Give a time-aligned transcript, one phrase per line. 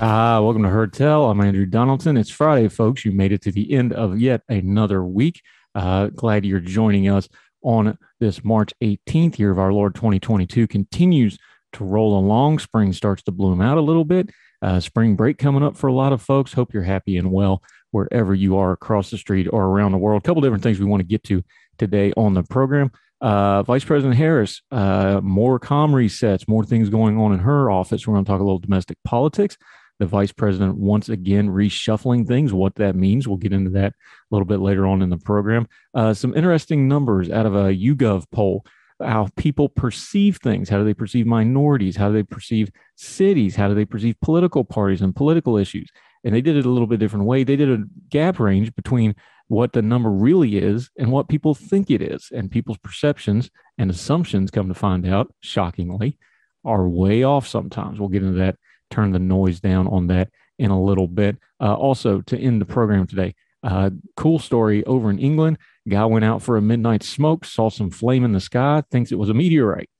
[0.00, 1.28] Ah, welcome to Heard Tell.
[1.28, 2.16] I'm Andrew Donaldson.
[2.16, 3.04] It's Friday, folks.
[3.04, 5.42] You made it to the end of yet another week.
[5.74, 7.28] Uh, glad you're joining us
[7.64, 11.36] on this March 18th year of our Lord 2022 continues
[11.72, 12.60] to roll along.
[12.60, 14.30] Spring starts to bloom out a little bit.
[14.62, 16.52] Uh, spring break coming up for a lot of folks.
[16.52, 17.60] Hope you're happy and well
[17.90, 20.22] wherever you are across the street or around the world.
[20.22, 21.42] A couple different things we want to get to
[21.76, 22.92] today on the program.
[23.20, 28.06] Uh, Vice President Harris, uh, more com resets, more things going on in her office.
[28.06, 29.56] We're going to talk a little domestic politics
[29.98, 32.52] the vice president once again reshuffling things.
[32.52, 33.94] What that means, we'll get into that a
[34.30, 35.68] little bit later on in the program.
[35.94, 38.64] Uh, some interesting numbers out of a YouGov poll.
[39.00, 40.68] How people perceive things.
[40.68, 41.96] How do they perceive minorities?
[41.96, 43.54] How do they perceive cities?
[43.54, 45.88] How do they perceive political parties and political issues?
[46.24, 47.44] And they did it a little bit different way.
[47.44, 49.14] They did a gap range between
[49.46, 52.28] what the number really is and what people think it is.
[52.34, 56.18] And people's perceptions and assumptions, come to find out, shockingly,
[56.64, 58.00] are way off sometimes.
[58.00, 58.56] We'll get into that
[58.90, 61.36] turn the noise down on that in a little bit.
[61.60, 65.58] Uh, also, to end the program today, uh, cool story over in England.
[65.88, 69.18] Guy went out for a midnight smoke, saw some flame in the sky, thinks it
[69.18, 69.90] was a meteorite.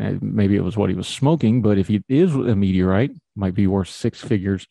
[0.00, 3.54] Uh, maybe it was what he was smoking, but if it is a meteorite, might
[3.54, 4.66] be worth six figures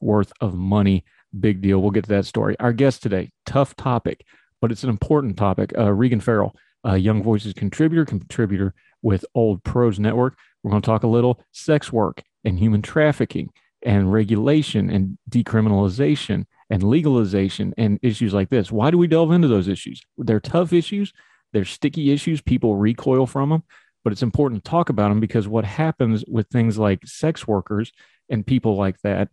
[0.00, 1.04] worth of money.
[1.38, 1.80] Big deal.
[1.80, 2.56] We'll get to that story.
[2.60, 4.24] Our guest today, tough topic,
[4.60, 5.76] but it's an important topic.
[5.76, 6.54] Uh, Regan Farrell,
[6.96, 10.36] Young Voices contributor, contributor with Old Pros Network.
[10.62, 13.50] We're going to talk a little sex work and human trafficking
[13.82, 18.72] and regulation and decriminalization and legalization and issues like this.
[18.72, 20.02] Why do we delve into those issues?
[20.16, 21.12] They're tough issues,
[21.52, 22.40] they're sticky issues.
[22.40, 23.62] People recoil from them,
[24.02, 27.92] but it's important to talk about them because what happens with things like sex workers
[28.28, 29.28] and people like that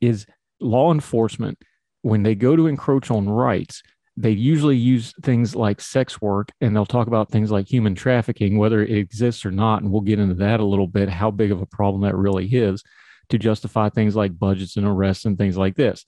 [0.00, 0.26] is
[0.60, 1.58] law enforcement,
[2.02, 3.82] when they go to encroach on rights,
[4.16, 8.56] they usually use things like sex work and they'll talk about things like human trafficking,
[8.56, 9.82] whether it exists or not.
[9.82, 12.46] And we'll get into that a little bit, how big of a problem that really
[12.46, 12.82] is
[13.28, 16.06] to justify things like budgets and arrests and things like this.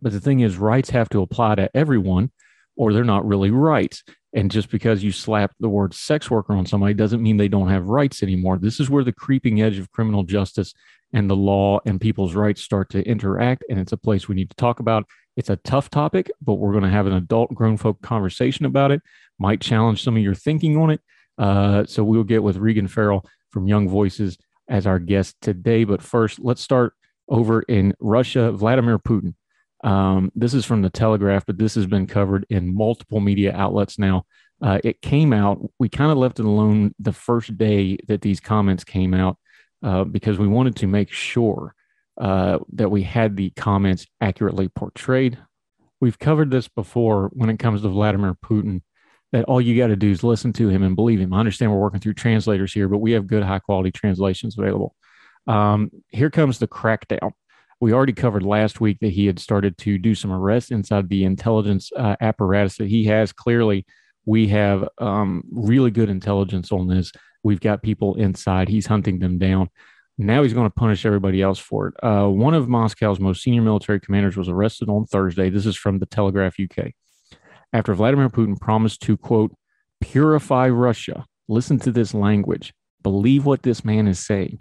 [0.00, 2.30] But the thing is, rights have to apply to everyone
[2.76, 4.04] or they're not really rights.
[4.34, 7.70] And just because you slap the word sex worker on somebody doesn't mean they don't
[7.70, 8.58] have rights anymore.
[8.58, 10.74] This is where the creeping edge of criminal justice
[11.12, 13.64] and the law and people's rights start to interact.
[13.68, 15.06] And it's a place we need to talk about.
[15.38, 18.90] It's a tough topic, but we're going to have an adult grown folk conversation about
[18.90, 19.00] it.
[19.38, 21.00] Might challenge some of your thinking on it.
[21.38, 24.36] Uh, so we'll get with Regan Farrell from Young Voices
[24.68, 25.84] as our guest today.
[25.84, 26.92] But first, let's start
[27.28, 28.50] over in Russia.
[28.50, 29.34] Vladimir Putin.
[29.84, 33.96] Um, this is from the Telegraph, but this has been covered in multiple media outlets
[33.96, 34.24] now.
[34.60, 38.40] Uh, it came out, we kind of left it alone the first day that these
[38.40, 39.38] comments came out
[39.84, 41.76] uh, because we wanted to make sure
[42.20, 45.38] uh, that we had the comments accurately portrayed.
[46.00, 48.82] We've covered this before when it comes to Vladimir Putin,
[49.32, 51.34] that all you got to do is listen to him and believe him.
[51.34, 54.94] I understand we're working through translators here, but we have good, high quality translations available.
[55.46, 57.32] Um, here comes the crackdown.
[57.80, 61.24] We already covered last week that he had started to do some arrests inside the
[61.24, 63.32] intelligence uh, apparatus that he has.
[63.32, 63.86] Clearly,
[64.26, 67.12] we have um, really good intelligence on this.
[67.42, 68.68] We've got people inside.
[68.68, 69.68] He's hunting them down.
[70.20, 71.94] Now he's going to punish everybody else for it.
[72.02, 75.48] Uh, one of Moscow's most senior military commanders was arrested on Thursday.
[75.48, 76.92] This is from the Telegraph UK.
[77.72, 79.54] After Vladimir Putin promised to, quote,
[80.00, 81.24] purify Russia.
[81.46, 82.74] Listen to this language.
[83.02, 84.60] Believe what this man is saying.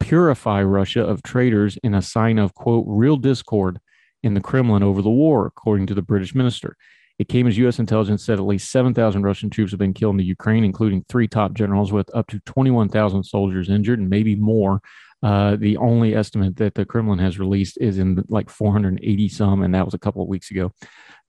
[0.00, 3.80] Purify Russia of traitors in a sign of, quote, real discord
[4.22, 6.76] in the Kremlin over the war, according to the British minister.
[7.18, 7.78] It came as U.S.
[7.78, 11.28] intelligence said at least 7,000 Russian troops have been killed in the Ukraine, including three
[11.28, 14.80] top generals, with up to 21,000 soldiers injured and maybe more.
[15.22, 19.74] Uh, the only estimate that the Kremlin has released is in like 480 some, and
[19.74, 20.72] that was a couple of weeks ago.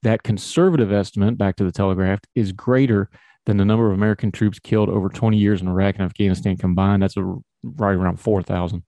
[0.03, 3.09] That conservative estimate, back to the Telegraph, is greater
[3.45, 7.03] than the number of American troops killed over 20 years in Iraq and Afghanistan combined.
[7.03, 7.23] That's a,
[7.63, 8.83] right around 4,000.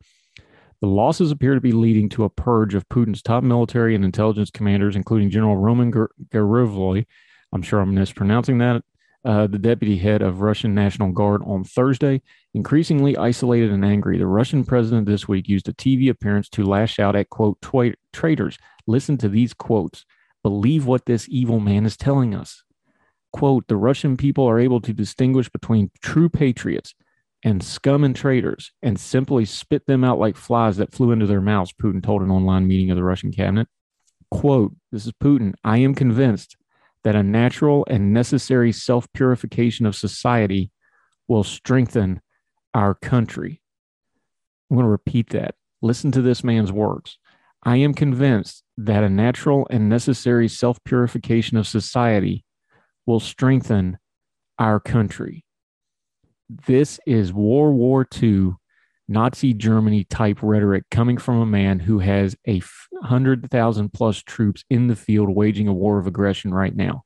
[0.82, 4.52] The losses appear to be leading to a purge of Putin's top military and intelligence
[4.52, 7.06] commanders, including General Roman Gavrilov.
[7.52, 8.84] I'm sure I'm mispronouncing that.
[9.26, 12.22] Uh, the deputy head of Russian National Guard on Thursday,
[12.54, 14.18] increasingly isolated and angry.
[14.20, 17.58] The Russian president this week used a TV appearance to lash out at quote
[18.14, 18.58] traitors.
[18.86, 20.06] Listen to these quotes.
[20.44, 22.64] Believe what this evil man is telling us.
[23.34, 26.94] Quote, the Russian people are able to distinguish between true patriots
[27.44, 31.42] and scum and traitors and simply spit them out like flies that flew into their
[31.42, 33.68] mouths, Putin told an online meeting of the Russian cabinet.
[34.32, 35.54] Quote, this is Putin.
[35.64, 36.58] I am convinced
[37.04, 40.72] that a natural and necessary self purification of society
[41.28, 42.22] will strengthen
[42.74, 43.62] our country.
[44.70, 45.56] I'm going to repeat that.
[45.82, 47.18] Listen to this man's words.
[47.64, 52.44] I am convinced that a natural and necessary self purification of society
[53.06, 53.98] will strengthen
[54.60, 55.46] our country.
[56.50, 58.56] This is World War II
[59.10, 62.62] Nazi Germany type rhetoric coming from a man who has a
[63.04, 67.04] hundred thousand plus troops in the field waging a war of aggression right now.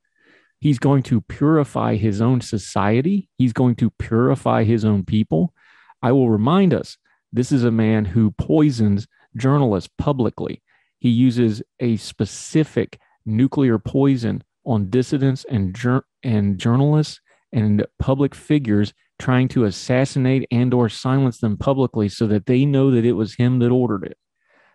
[0.60, 3.30] He's going to purify his own society.
[3.40, 5.56] He's going to purify his own people.
[6.04, 6.98] I will remind us
[7.34, 10.62] this is a man who poisons journalists publicly.
[11.00, 17.22] He uses a specific nuclear poison on dissidents and, jur- and journalists
[17.52, 22.92] and public figures trying to assassinate and or silence them publicly so that they know
[22.92, 24.18] that it was him that ordered it.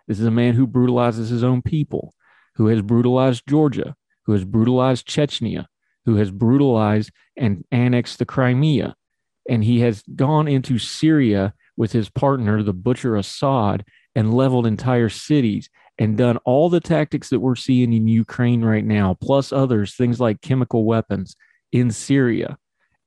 [0.06, 2.14] This is a man who brutalizes his own people,
[2.54, 5.66] who has brutalized Georgia, who has brutalized Chechnya,
[6.04, 8.94] who has brutalized and annexed the Crimea.
[9.48, 13.84] And he has gone into Syria with his partner, the butcher Assad,
[14.14, 18.84] and leveled entire cities and done all the tactics that we're seeing in Ukraine right
[18.84, 21.36] now, plus others, things like chemical weapons
[21.72, 22.58] in Syria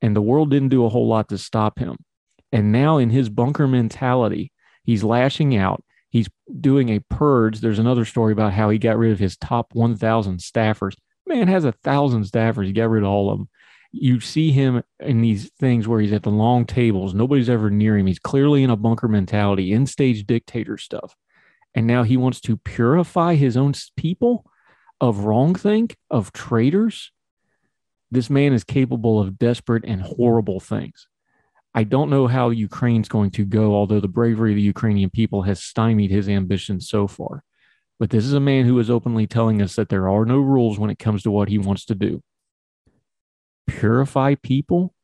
[0.02, 1.98] and the world didn't do a whole lot to stop him.
[2.52, 4.52] And now, in his bunker mentality,
[4.84, 5.84] he's lashing out.
[6.10, 6.28] He's
[6.60, 7.60] doing a purge.
[7.60, 10.96] There's another story about how he got rid of his top 1,000 staffers.
[11.28, 12.66] Man has a thousand staffers.
[12.66, 13.50] He got rid of all of them.
[13.92, 17.14] You see him in these things where he's at the long tables.
[17.14, 18.08] Nobody's ever near him.
[18.08, 21.16] He's clearly in a bunker mentality, in stage dictator stuff.
[21.76, 24.46] And now he wants to purify his own people
[25.00, 27.12] of wrongthink, of traitors,
[28.12, 31.08] this man is capable of desperate and horrible things.
[31.76, 35.44] I don't know how Ukraine's going to go, although the bravery of the Ukrainian people
[35.44, 37.44] has stymied his ambitions so far.
[38.00, 40.80] But this is a man who is openly telling us that there are no rules
[40.80, 42.24] when it comes to what he wants to do.
[43.68, 44.96] Purify people?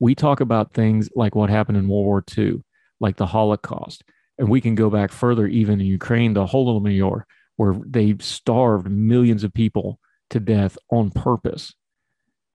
[0.00, 2.62] We talk about things like what happened in World War II,
[3.00, 4.02] like the Holocaust.
[4.38, 7.22] And we can go back further, even in Ukraine, the Holodomor,
[7.56, 10.00] where they starved millions of people
[10.30, 11.74] to death on purpose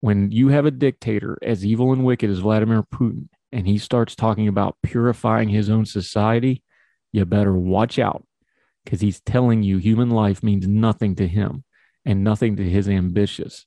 [0.07, 4.15] when you have a dictator as evil and wicked as Vladimir Putin, and he starts
[4.15, 6.63] talking about purifying his own society,
[7.11, 8.25] you better watch out
[8.85, 11.65] because he's telling you human life means nothing to him
[12.05, 13.65] and nothing to his ambitious.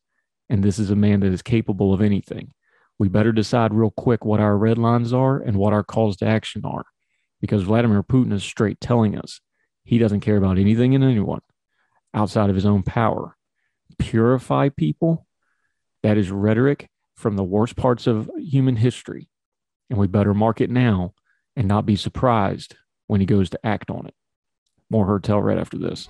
[0.49, 2.53] And this is a man that is capable of anything.
[2.99, 6.27] We better decide real quick what our red lines are and what our calls to
[6.27, 6.87] action are
[7.43, 9.43] because Vladimir Putin is straight telling us
[9.85, 11.43] he doesn't care about anything and anyone
[12.15, 13.37] outside of his own power.
[13.99, 15.27] Purify people
[16.03, 19.29] that is rhetoric from the worst parts of human history.
[19.89, 21.15] And we better mark it now
[21.57, 22.77] and not be surprised
[23.07, 24.15] when he goes to act on it.
[24.89, 26.09] More Heard Tell right after this.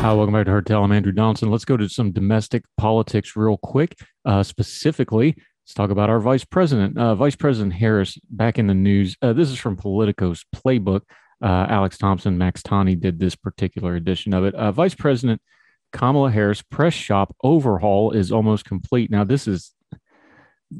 [0.00, 0.84] Hi, welcome back to Tell.
[0.84, 1.50] I'm Andrew Donaldson.
[1.50, 3.98] Let's go to some domestic politics real quick.
[4.24, 6.96] Uh, specifically, let's talk about our vice president.
[6.96, 9.16] Uh, vice President Harris back in the news.
[9.20, 11.00] Uh, this is from Politico's playbook.
[11.42, 14.54] Uh, Alex Thompson, Max Tani did this particular edition of it.
[14.54, 15.40] Uh, vice President
[15.92, 19.10] Kamala Harris press shop overhaul is almost complete.
[19.10, 19.72] Now, this is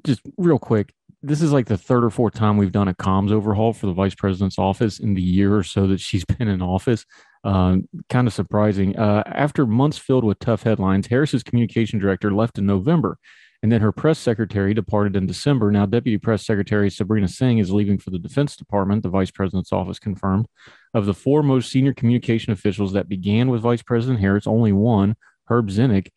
[0.04, 0.92] just real quick.
[1.22, 3.92] This is like the third or fourth time we've done a comms overhaul for the
[3.92, 7.04] vice president's office in the year or so that she's been in office.
[7.46, 8.98] Um, kind of surprising.
[8.98, 13.18] Uh, after months filled with tough headlines, Harris's communication director left in November,
[13.62, 15.70] and then her press secretary departed in December.
[15.70, 19.72] Now, Deputy Press Secretary Sabrina Singh is leaving for the Defense Department, the Vice President's
[19.72, 20.48] office confirmed.
[20.92, 25.14] Of the four most senior communication officials that began with Vice President Harris, only one,
[25.44, 26.08] Herbie Ziskin,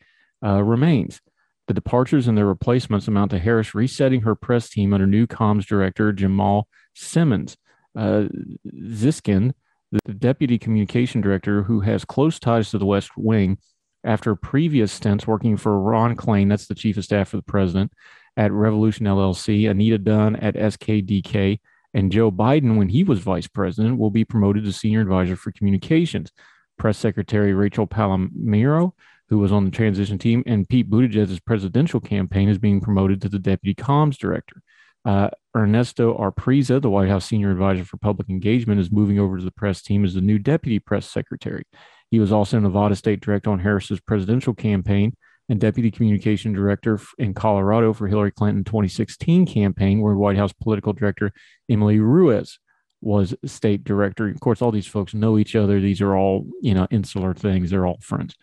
[0.44, 1.22] uh, remains.
[1.68, 5.68] The departures and their replacements amount to Harris resetting her press team under new comms
[5.68, 7.56] director Jamal Simmons.
[7.96, 8.24] Uh,
[8.66, 9.54] Ziskin
[9.92, 13.58] the deputy communication director, who has close ties to the West Wing,
[14.04, 17.92] after previous stints working for Ron Klain, that's the chief of staff for the president,
[18.38, 21.60] at Revolution LLC, Anita Dunn at SKDK,
[21.94, 25.52] and Joe Biden, when he was vice president, will be promoted to senior advisor for
[25.52, 26.32] communications.
[26.78, 28.94] Press Secretary Rachel Palermo,
[29.28, 33.30] who was on the transition team, and Pete Buttigieg's presidential campaign is being promoted to
[33.30, 34.62] the deputy comms director.
[35.04, 39.44] Uh, Ernesto Apreza, the White House senior advisor for public engagement, is moving over to
[39.44, 41.64] the press team as the new deputy press secretary.
[42.12, 45.16] He was also Nevada state director on Harris's presidential campaign
[45.48, 50.94] and deputy communication director in Colorado for Hillary Clinton 2016 campaign, where White House political
[50.94, 51.32] director
[51.70, 52.60] Emily Ruiz
[53.02, 54.28] was state director.
[54.28, 55.80] Of course, all these folks know each other.
[55.80, 57.72] These are all, you know, insular things.
[57.72, 58.36] They're all friends.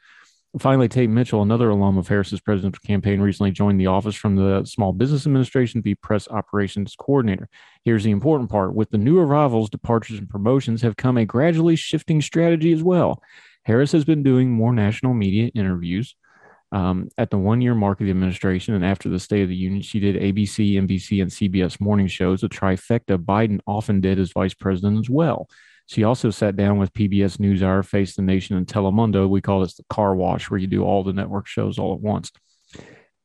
[0.59, 4.65] Finally, Tate Mitchell, another alum of Harris's presidential campaign, recently joined the office from the
[4.65, 7.49] Small Business Administration be press operations coordinator.
[7.85, 11.77] Here's the important part with the new arrivals, departures, and promotions have come a gradually
[11.77, 13.23] shifting strategy as well.
[13.65, 16.15] Harris has been doing more national media interviews.
[16.73, 19.57] Um, at the one year mark of the administration and after the State of the
[19.57, 24.33] Union, she did ABC, NBC, and CBS morning shows, a trifecta Biden often did as
[24.33, 25.49] vice president as well.
[25.87, 29.28] She also sat down with PBS NewsHour, Face the Nation, and Telemundo.
[29.28, 32.00] We call this the car wash, where you do all the network shows all at
[32.00, 32.33] once.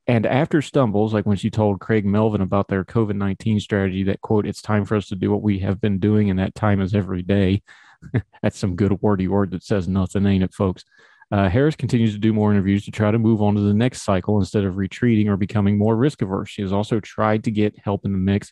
[0.07, 4.21] And after stumbles, like when she told Craig Melvin about their COVID 19 strategy, that
[4.21, 6.81] quote, it's time for us to do what we have been doing, and that time
[6.81, 7.63] is every day.
[8.41, 10.83] That's some good wordy word that says nothing, ain't it, folks?
[11.31, 14.01] Uh, Harris continues to do more interviews to try to move on to the next
[14.01, 16.49] cycle instead of retreating or becoming more risk averse.
[16.49, 18.51] She has also tried to get help in the mix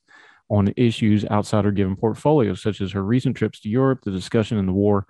[0.50, 4.58] on issues outside her given portfolio, such as her recent trips to Europe, the discussion
[4.58, 5.06] in the war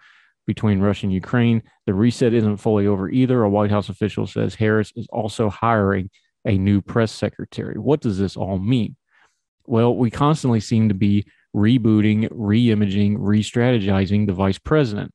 [0.45, 1.61] between Russia and Ukraine.
[1.85, 3.43] The reset isn't fully over either.
[3.43, 6.09] A White House official says Harris is also hiring
[6.45, 7.77] a new press secretary.
[7.77, 8.95] What does this all mean?
[9.65, 15.11] Well, we constantly seem to be rebooting, re imaging, re strategizing the vice president.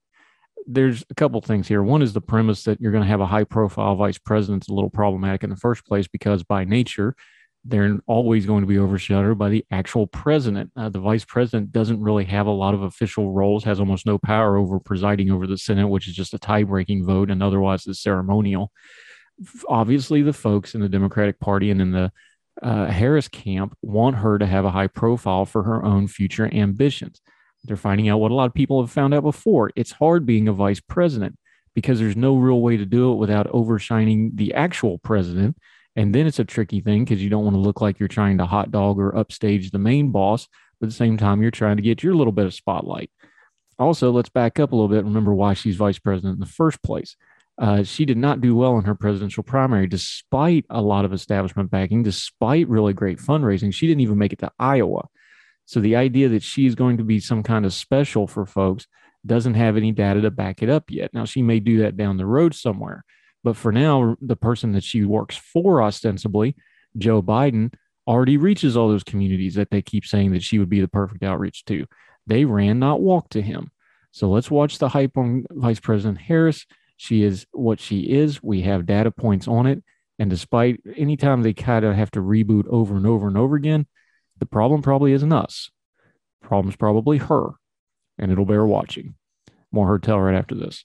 [0.66, 1.82] There's a couple things here.
[1.82, 4.68] One is the premise that you're going to have a high profile vice president is
[4.68, 7.14] a little problematic in the first place because by nature,
[7.64, 10.70] they're always going to be overshadowed by the actual president.
[10.76, 14.18] Uh, the vice president doesn't really have a lot of official roles, has almost no
[14.18, 17.86] power over presiding over the Senate, which is just a tie breaking vote and otherwise
[17.86, 18.70] is ceremonial.
[19.68, 22.12] Obviously, the folks in the Democratic Party and in the
[22.62, 27.20] uh, Harris camp want her to have a high profile for her own future ambitions.
[27.64, 29.70] They're finding out what a lot of people have found out before.
[29.74, 31.38] It's hard being a vice president
[31.74, 35.56] because there's no real way to do it without overshining the actual president
[35.96, 38.38] and then it's a tricky thing because you don't want to look like you're trying
[38.38, 40.48] to hot dog or upstage the main boss,
[40.80, 43.10] but at the same time, you're trying to get your little bit of spotlight.
[43.78, 45.04] Also, let's back up a little bit.
[45.04, 47.16] Remember why she's vice president in the first place.
[47.56, 51.70] Uh, she did not do well in her presidential primary, despite a lot of establishment
[51.70, 53.72] backing, despite really great fundraising.
[53.72, 55.06] She didn't even make it to Iowa.
[55.66, 58.86] So the idea that she's going to be some kind of special for folks
[59.24, 61.14] doesn't have any data to back it up yet.
[61.14, 63.04] Now, she may do that down the road somewhere.
[63.44, 66.56] But for now, the person that she works for, ostensibly,
[66.96, 67.74] Joe Biden,
[68.06, 71.22] already reaches all those communities that they keep saying that she would be the perfect
[71.22, 71.86] outreach to.
[72.26, 73.70] They ran, not walked to him.
[74.12, 76.66] So let's watch the hype on Vice President Harris.
[76.96, 78.42] She is what she is.
[78.42, 79.82] We have data points on it.
[80.18, 83.86] And despite anytime they kind of have to reboot over and over and over again,
[84.38, 85.70] the problem probably isn't us.
[86.42, 87.50] Problem's probably her.
[88.16, 89.16] And it'll bear watching.
[89.72, 90.84] More Heard Tell right after this.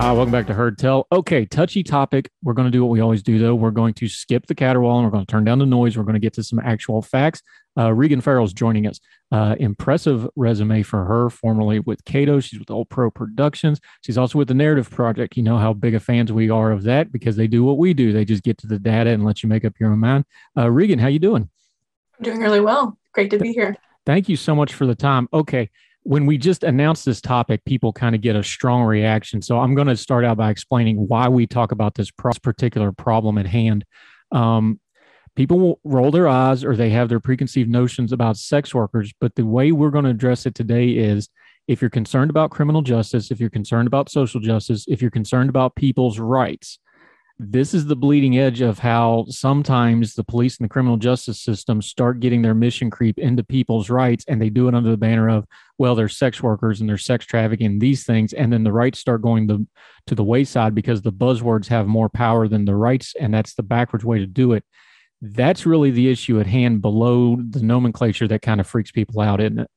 [0.00, 1.06] Uh, welcome back to Heard Tell.
[1.12, 2.30] Okay, touchy topic.
[2.42, 3.54] We're going to do what we always do, though.
[3.54, 5.94] We're going to skip the caterwaul and we're going to turn down the noise.
[5.98, 7.42] We're going to get to some actual facts.
[7.76, 8.98] Uh, Regan Farrell is joining us.
[9.30, 12.40] Uh, impressive resume for her, formerly with Cato.
[12.40, 13.78] She's with Old Pro Productions.
[14.00, 15.36] She's also with the Narrative Project.
[15.36, 17.92] You know how big of fans we are of that because they do what we
[17.92, 18.10] do.
[18.10, 20.24] They just get to the data and let you make up your own mind.
[20.56, 21.50] Uh, Regan, how you doing?
[22.18, 22.96] I'm doing really well.
[23.12, 23.76] Great to be here.
[24.06, 25.28] Thank you so much for the time.
[25.34, 25.68] Okay,
[26.02, 29.42] when we just announced this topic, people kind of get a strong reaction.
[29.42, 33.38] So I'm going to start out by explaining why we talk about this particular problem
[33.38, 33.84] at hand.
[34.32, 34.80] Um,
[35.36, 39.34] people will roll their eyes or they have their preconceived notions about sex workers, but
[39.34, 41.28] the way we're going to address it today is
[41.68, 45.50] if you're concerned about criminal justice, if you're concerned about social justice, if you're concerned
[45.50, 46.78] about people's rights,
[47.42, 51.80] this is the bleeding edge of how sometimes the police and the criminal justice system
[51.80, 55.30] start getting their mission creep into people's rights and they do it under the banner
[55.30, 55.46] of
[55.78, 59.22] well they're sex workers and they're sex trafficking these things and then the rights start
[59.22, 59.66] going to,
[60.06, 63.62] to the wayside because the buzzwords have more power than the rights and that's the
[63.62, 64.62] backwards way to do it.
[65.22, 69.40] That's really the issue at hand below the nomenclature that kind of freaks people out
[69.40, 69.70] isn't it?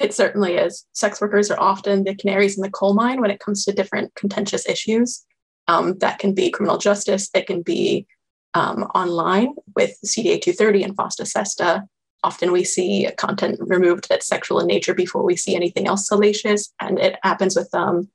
[0.00, 0.84] It certainly is.
[0.94, 4.12] Sex workers are often the canaries in the coal mine when it comes to different
[4.16, 5.24] contentious issues
[5.68, 8.06] um, that can be criminal justice, it can be
[8.54, 11.84] um, online with CDA 230 and FOSTA SESTA.
[12.24, 16.72] often we see content removed that's sexual in nature before we see anything else salacious.
[16.80, 18.08] And it happens with um,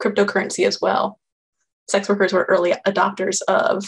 [0.00, 1.18] cryptocurrency as well.
[1.88, 3.84] Sex workers were early adopters of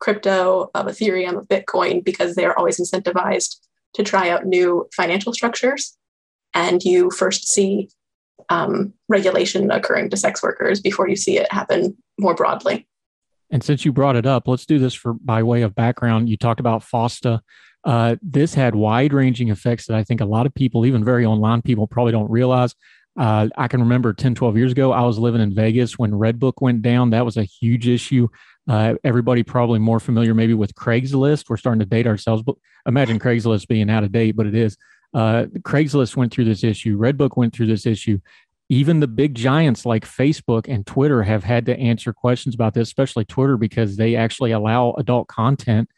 [0.00, 3.56] crypto, of Ethereum, of Bitcoin, because they're always incentivized
[3.94, 5.96] to try out new financial structures.
[6.54, 7.88] And you first see
[8.48, 12.86] um, regulation occurring to sex workers before you see it happen more broadly.
[13.50, 16.28] And since you brought it up, let's do this for by way of background.
[16.28, 17.40] You talked about FOSTA.
[17.84, 21.26] Uh, this had wide ranging effects that I think a lot of people, even very
[21.26, 22.74] online people, probably don't realize.
[23.16, 26.54] Uh, I can remember 10, 12 years ago, I was living in Vegas when Redbook
[26.60, 27.10] went down.
[27.10, 28.28] That was a huge issue.
[28.68, 31.44] Uh, everybody probably more familiar maybe with Craigslist.
[31.48, 34.76] We're starting to date ourselves, but imagine Craigslist being out of date, but it is.
[35.14, 36.98] Uh, Craigslist went through this issue.
[36.98, 38.18] Redbook went through this issue.
[38.68, 42.88] Even the big giants like Facebook and Twitter have had to answer questions about this,
[42.88, 45.88] especially Twitter, because they actually allow adult content.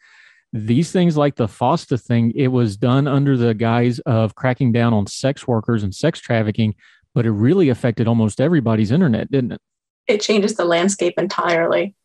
[0.53, 4.93] These things like the FOSTA thing, it was done under the guise of cracking down
[4.93, 6.75] on sex workers and sex trafficking,
[7.15, 9.61] but it really affected almost everybody's internet, didn't it?
[10.07, 11.95] It changes the landscape entirely.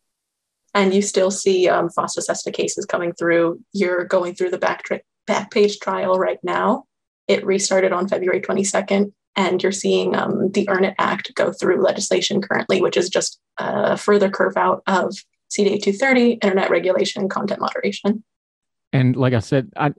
[0.73, 3.61] And you still see um, FOSTA SESTA cases coming through.
[3.73, 4.83] You're going through the back,
[5.27, 6.85] Backpage trial right now
[7.27, 11.81] it restarted on February 22nd, and you're seeing um, the Earn It Act go through
[11.81, 15.15] legislation currently, which is just a further curve out of
[15.49, 18.23] CDA 230, internet regulation, and content moderation.
[18.91, 19.93] And like I said, I,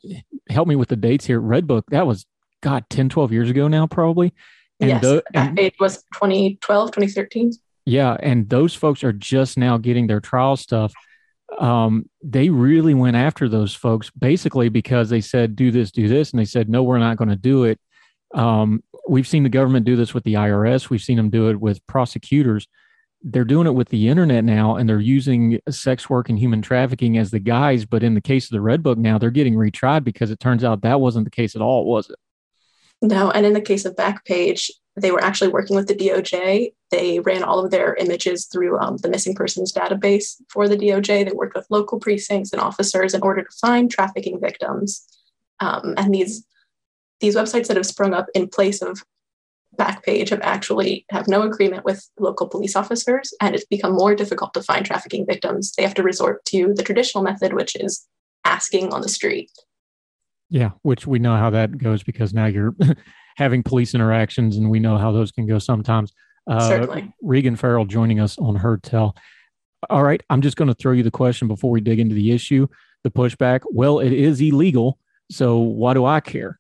[0.48, 1.40] help me with the dates here.
[1.40, 2.26] Redbook, that was,
[2.62, 4.32] God, 10, 12 years ago now, probably.
[4.80, 7.52] And yes, the, and, it was 2012, 2013.
[7.86, 8.16] Yeah.
[8.20, 10.92] And those folks are just now getting their trial stuff
[11.58, 16.30] um, they really went after those folks basically because they said, do this, do this.
[16.30, 17.78] And they said, no, we're not going to do it.
[18.34, 21.60] Um, we've seen the government do this with the IRS, we've seen them do it
[21.60, 22.66] with prosecutors.
[23.26, 27.16] They're doing it with the internet now, and they're using sex work and human trafficking
[27.16, 27.86] as the guise.
[27.86, 30.62] But in the case of the Red Book now, they're getting retried because it turns
[30.62, 32.16] out that wasn't the case at all, was it?
[33.00, 33.30] No.
[33.30, 36.74] And in the case of Backpage, they were actually working with the DOJ.
[36.94, 41.24] They ran all of their images through um, the missing persons database for the DOJ.
[41.24, 45.04] They worked with local precincts and officers in order to find trafficking victims.
[45.58, 46.46] Um, and these
[47.20, 49.02] these websites that have sprung up in place of
[49.76, 54.54] Backpage have actually have no agreement with local police officers, and it's become more difficult
[54.54, 55.72] to find trafficking victims.
[55.72, 58.06] They have to resort to the traditional method, which is
[58.44, 59.50] asking on the street.
[60.48, 62.76] Yeah, which we know how that goes because now you're
[63.36, 66.12] having police interactions, and we know how those can go sometimes.
[66.46, 67.12] Uh, Certainly.
[67.22, 69.16] Regan Farrell joining us on Heard Tell.
[69.90, 72.32] All right, I'm just going to throw you the question before we dig into the
[72.32, 72.66] issue,
[73.02, 73.60] the pushback.
[73.70, 74.98] Well, it is illegal,
[75.30, 76.58] so why do I care?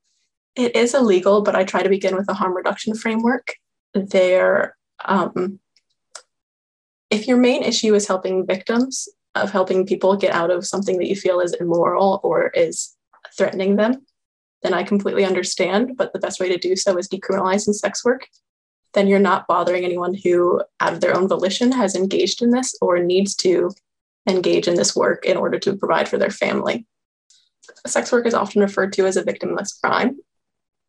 [0.56, 3.54] It is illegal, but I try to begin with a harm reduction framework.
[3.94, 5.58] There, um,
[7.10, 11.08] if your main issue is helping victims, of helping people get out of something that
[11.08, 12.96] you feel is immoral or is
[13.36, 14.04] threatening them,
[14.62, 15.96] then I completely understand.
[15.96, 18.28] But the best way to do so is decriminalizing sex work.
[18.94, 22.74] Then you're not bothering anyone who, out of their own volition, has engaged in this
[22.80, 23.70] or needs to
[24.28, 26.86] engage in this work in order to provide for their family.
[27.86, 30.18] Sex work is often referred to as a victimless crime.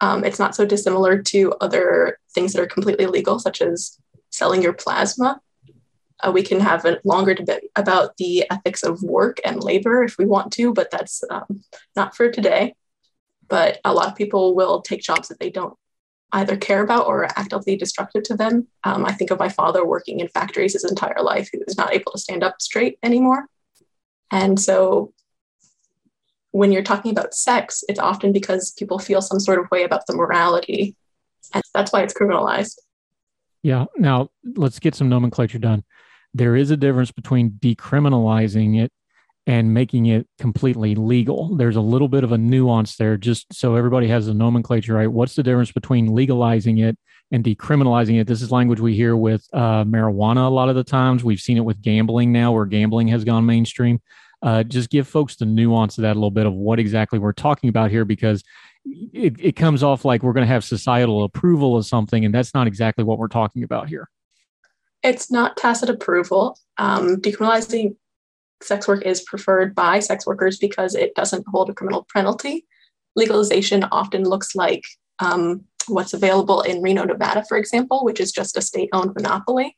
[0.02, 3.98] Um, it's not so dissimilar to other things that are completely legal, such as
[4.30, 5.42] selling your plasma.
[6.22, 10.18] Uh, we can have a longer debate about the ethics of work and labor if
[10.18, 11.62] we want to, but that's um,
[11.96, 12.74] not for today
[13.48, 15.78] but a lot of people will take jobs that they don't
[16.32, 18.68] either care about or actively destructive to them.
[18.84, 21.94] Um, I think of my father working in factories his entire life, who is not
[21.94, 23.46] able to stand up straight anymore.
[24.32, 25.14] And so
[26.52, 30.08] when you're talking about sex, it's often because people feel some sort of way about
[30.08, 30.96] the morality.
[31.54, 32.80] And that's why it's criminalized.
[33.62, 33.86] Yeah.
[33.98, 35.84] Now let's get some nomenclature done.
[36.34, 38.92] There is a difference between decriminalizing it
[39.48, 41.56] and making it completely legal.
[41.56, 45.12] There's a little bit of a nuance there, just so everybody has the nomenclature right.
[45.12, 46.98] What's the difference between legalizing it
[47.32, 48.28] and decriminalizing it?
[48.28, 51.24] This is language we hear with uh, marijuana a lot of the times.
[51.24, 54.02] We've seen it with gambling now, where gambling has gone mainstream.
[54.42, 57.32] Uh, just give folks the nuance of that a little bit of what exactly we're
[57.32, 58.44] talking about here, because
[58.86, 62.54] it, it comes off like we're going to have societal approval of something, and that's
[62.54, 64.10] not exactly what we're talking about here.
[65.04, 66.60] It's not tacit approval.
[66.78, 67.96] Um, decriminalizing
[68.62, 72.66] sex work is preferred by sex workers because it doesn't hold a criminal penalty.
[73.16, 74.86] Legalization often looks like
[75.20, 79.78] um, what's available in Reno, Nevada, for example, which is just a state owned monopoly.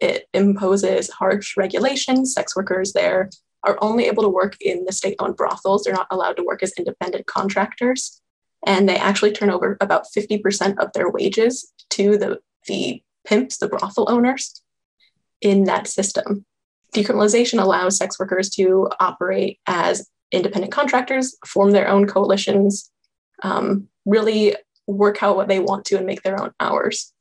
[0.00, 2.34] It imposes harsh regulations.
[2.34, 3.30] Sex workers there
[3.64, 5.84] are only able to work in the state owned brothels.
[5.84, 8.20] They're not allowed to work as independent contractors.
[8.66, 13.68] And they actually turn over about 50% of their wages to the, the pimps, the
[13.68, 14.62] brothel owners
[15.40, 16.44] in that system
[16.96, 22.90] decriminalization allows sex workers to operate as independent contractors, form their own coalitions,
[23.42, 24.56] um, really
[24.86, 27.12] work out what they want to and make their own hours.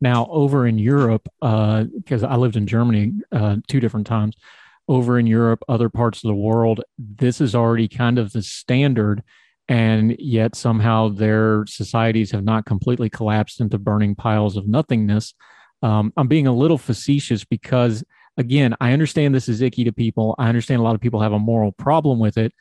[0.00, 4.36] Now, over in Europe, because uh, I lived in Germany uh, two different times,
[4.88, 9.22] over in Europe, other parts of the world, this is already kind of the standard.
[9.68, 15.34] And yet somehow their societies have not completely collapsed into burning piles of nothingness.
[15.82, 18.04] Um, I'm being a little facetious because,
[18.36, 20.34] again, I understand this is icky to people.
[20.38, 22.52] I understand a lot of people have a moral problem with it,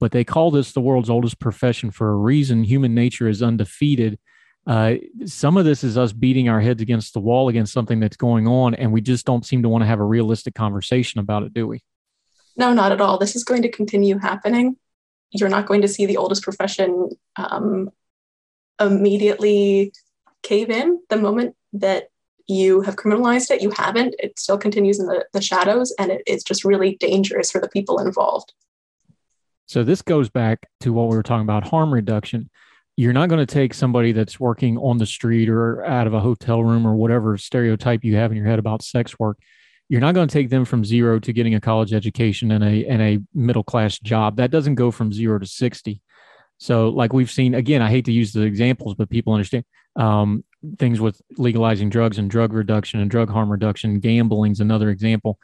[0.00, 2.64] but they call this the world's oldest profession for a reason.
[2.64, 4.18] Human nature is undefeated.
[4.66, 4.94] Uh,
[5.26, 8.46] some of this is us beating our heads against the wall against something that's going
[8.46, 11.52] on, and we just don't seem to want to have a realistic conversation about it,
[11.52, 11.80] do we?
[12.56, 13.18] No, not at all.
[13.18, 14.76] This is going to continue happening.
[15.30, 17.90] You're not going to see the oldest profession um,
[18.78, 19.92] immediately
[20.42, 22.08] cave in the moment that
[22.52, 23.62] you have criminalized it.
[23.62, 24.14] You haven't.
[24.18, 27.98] It still continues in the, the shadows, and it's just really dangerous for the people
[27.98, 28.52] involved.
[29.66, 32.50] So, this goes back to what we were talking about harm reduction
[32.96, 36.20] you're not going to take somebody that's working on the street or out of a
[36.20, 39.38] hotel room or whatever stereotype you have in your head about sex work.
[39.88, 42.86] You're not going to take them from zero to getting a college education and a
[42.86, 44.36] and a middle class job.
[44.36, 46.00] That doesn't go from zero to sixty.
[46.62, 49.64] So, like we've seen again, I hate to use the examples, but people understand
[49.96, 50.44] um,
[50.78, 53.98] things with legalizing drugs and drug reduction and drug harm reduction.
[53.98, 55.40] Gambling is another example.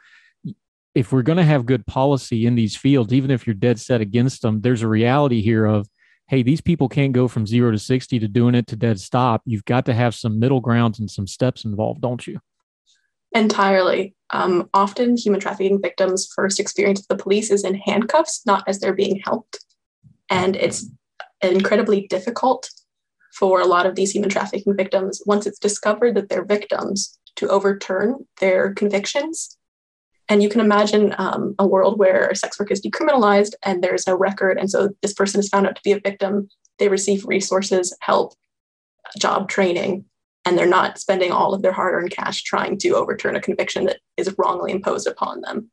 [0.95, 3.99] If we're going to have good policy in these fields, even if you're dead set
[3.99, 5.89] against them, there's a reality here of
[6.29, 9.41] hey, these people can't go from zero to 60 to doing it to dead stop.
[9.43, 12.39] You've got to have some middle grounds and some steps involved, don't you?
[13.33, 14.15] Entirely.
[14.29, 18.79] Um, often, human trafficking victims' first experience with the police is in handcuffs, not as
[18.79, 19.65] they're being helped.
[20.29, 20.85] And it's
[21.41, 22.69] incredibly difficult
[23.33, 27.47] for a lot of these human trafficking victims, once it's discovered that they're victims, to
[27.47, 29.57] overturn their convictions
[30.29, 34.15] and you can imagine um, a world where sex work is decriminalized and there's no
[34.15, 34.59] record.
[34.59, 36.49] And so this person is found out to be a victim.
[36.77, 38.35] They receive resources, help,
[39.17, 40.05] job training,
[40.45, 43.85] and they're not spending all of their hard earned cash trying to overturn a conviction
[43.85, 45.71] that is wrongly imposed upon them.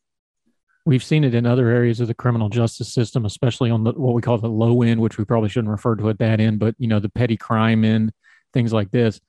[0.87, 4.15] We've seen it in other areas of the criminal justice system, especially on the, what
[4.15, 6.75] we call the low end, which we probably shouldn't refer to it that end, but
[6.79, 8.13] you know the petty crime end,
[8.55, 9.21] things like this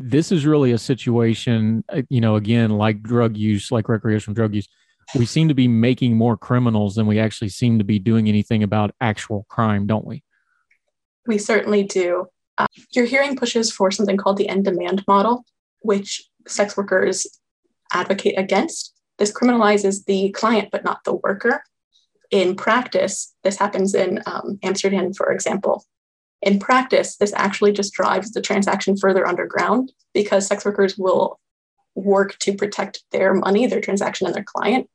[0.00, 4.54] this is really a situation, uh, you know, again, like drug use, like recreational drug
[4.54, 4.66] use.
[5.14, 8.62] We seem to be making more criminals than we actually seem to be doing anything
[8.62, 10.24] about actual crime, don't we?
[11.26, 12.28] We certainly do.
[12.56, 15.44] Uh, you're hearing pushes for something called the end demand model,
[15.80, 17.26] which sex workers
[17.92, 18.94] advocate against.
[19.20, 21.62] This criminalizes the client, but not the worker.
[22.30, 25.84] In practice, this happens in um, Amsterdam, for example.
[26.40, 31.38] In practice, this actually just drives the transaction further underground because sex workers will
[31.94, 34.88] work to protect their money, their transaction, and their client.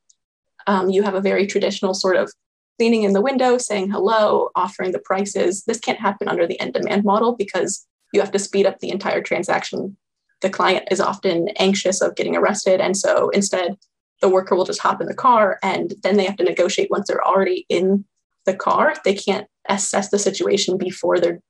[0.65, 2.33] Um, you have a very traditional sort of
[2.79, 5.65] leaning in the window, saying hello, offering the prices.
[5.65, 8.89] This can't happen under the end demand model because you have to speed up the
[8.89, 9.97] entire transaction.
[10.41, 12.81] The client is often anxious of getting arrested.
[12.81, 13.77] And so instead,
[14.25, 17.07] the worker will just hop in the car and then they have to negotiate once
[17.07, 18.03] they're already in
[18.47, 18.95] the car.
[19.05, 21.41] They can't assess the situation before they're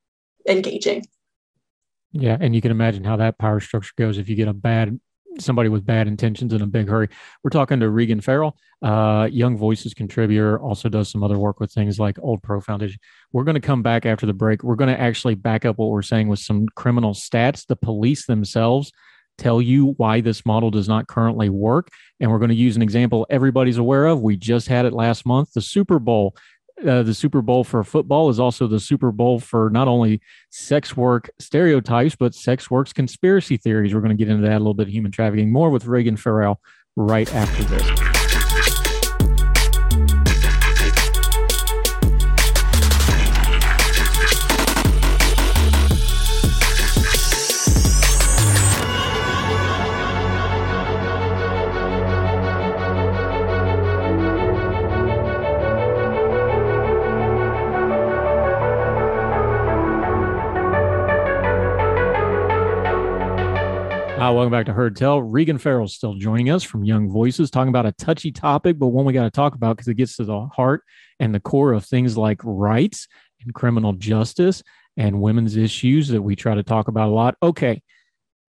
[0.46, 1.06] engaging.
[2.12, 5.00] Yeah, and you can imagine how that power structure goes if you get a bad
[5.40, 7.08] somebody with bad intentions in a big hurry.
[7.44, 11.72] We're talking to Regan Farrell, uh, Young Voices contributor, also does some other work with
[11.72, 13.00] things like Old Pro Foundation.
[13.32, 14.64] We're going to come back after the break.
[14.64, 17.66] We're going to actually back up what we're saying with some criminal stats.
[17.68, 18.92] The police themselves
[19.38, 21.90] tell you why this model does not currently work.
[22.20, 24.22] And we're going to use an example everybody's aware of.
[24.22, 26.36] We just had it last month the Super Bowl
[26.86, 30.98] uh, the Super Bowl for football is also the Super Bowl for not only sex
[30.98, 33.94] work stereotypes, but sex works conspiracy theories.
[33.94, 36.60] We're going to get into that a little bit, human trafficking, more with Reagan Farrell
[36.96, 38.15] right after this.
[64.36, 65.22] Welcome back to Heard Tell.
[65.22, 69.06] Regan Farrell still joining us from Young Voices, talking about a touchy topic, but one
[69.06, 70.84] we got to talk about because it gets to the heart
[71.22, 73.08] and the core of things like rights
[73.42, 74.62] and criminal justice
[74.98, 77.36] and women's issues that we try to talk about a lot.
[77.42, 77.82] Okay,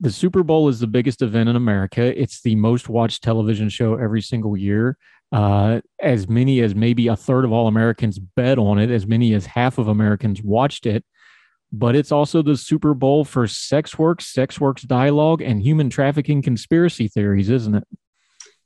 [0.01, 2.21] the Super Bowl is the biggest event in America.
[2.21, 4.99] It's the most watched television show every single year.
[5.31, 9.35] Uh, as many as maybe a third of all Americans bet on it, as many
[9.35, 11.05] as half of Americans watched it
[11.79, 16.43] but it's also the Super Bowl for sex work, sex works dialogue, and human trafficking
[16.43, 17.85] conspiracy theories, isn't it?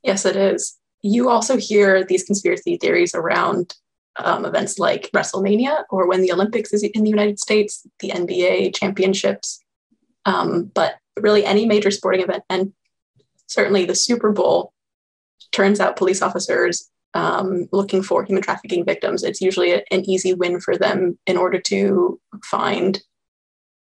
[0.03, 0.77] Yes, it is.
[1.01, 3.75] You also hear these conspiracy theories around
[4.17, 8.75] um, events like WrestleMania or when the Olympics is in the United States, the NBA
[8.75, 9.63] championships,
[10.25, 12.73] um, but really any major sporting event, and
[13.47, 14.73] certainly the Super Bowl
[15.51, 19.23] turns out police officers um, looking for human trafficking victims.
[19.23, 23.01] It's usually a, an easy win for them in order to find.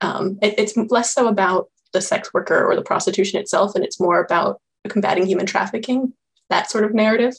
[0.01, 4.01] Um, it, it's less so about the sex worker or the prostitution itself, and it's
[4.01, 6.13] more about combating human trafficking,
[6.51, 7.35] that sort of narrative.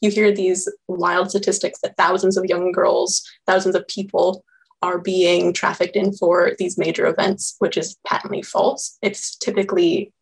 [0.00, 4.44] You hear these wild statistics that thousands of young girls, thousands of people
[4.82, 8.98] are being trafficked in for these major events, which is patently false.
[9.02, 10.12] It's typically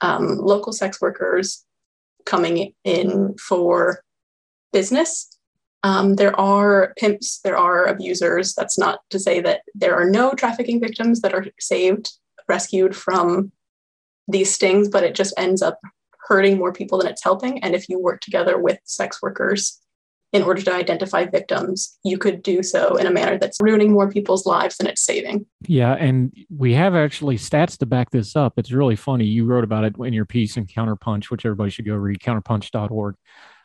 [0.00, 1.64] um, local sex workers
[2.24, 4.02] coming in for
[4.72, 5.28] business.
[5.84, 8.54] Um, there are pimps, there are abusers.
[8.54, 12.12] That's not to say that there are no trafficking victims that are saved,
[12.48, 13.50] rescued from
[14.28, 15.80] these stings, but it just ends up
[16.28, 17.62] hurting more people than it's helping.
[17.64, 19.80] And if you work together with sex workers
[20.32, 24.10] in order to identify victims, you could do so in a manner that's ruining more
[24.10, 25.44] people's lives than it's saving.
[25.66, 25.92] Yeah.
[25.94, 28.54] And we have actually stats to back this up.
[28.56, 29.26] It's really funny.
[29.26, 33.16] You wrote about it in your piece in Counterpunch, which everybody should go read, counterpunch.org.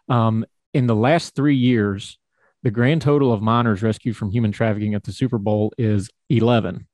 [0.09, 0.45] Um,
[0.77, 2.19] in the last three years,
[2.61, 6.85] the grand total of minors rescued from human trafficking at the Super Bowl is 11.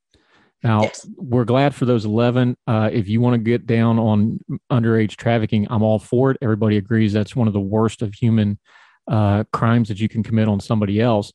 [0.62, 1.06] Now, yes.
[1.18, 2.56] we're glad for those 11.
[2.66, 4.40] Uh, if you want to get down on
[4.72, 6.38] underage trafficking, I'm all for it.
[6.40, 8.58] Everybody agrees that's one of the worst of human
[9.06, 11.30] uh, crimes that you can commit on somebody else.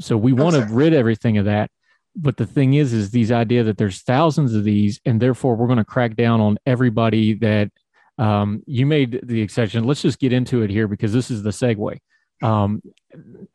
[0.00, 1.70] So we want to rid everything of that.
[2.16, 5.68] But the thing is, is these idea that there's thousands of these, and therefore we're
[5.68, 7.70] going to crack down on everybody that
[8.18, 9.84] um, you made the exception.
[9.84, 11.98] Let's just get into it here because this is the segue.
[12.42, 12.82] Um,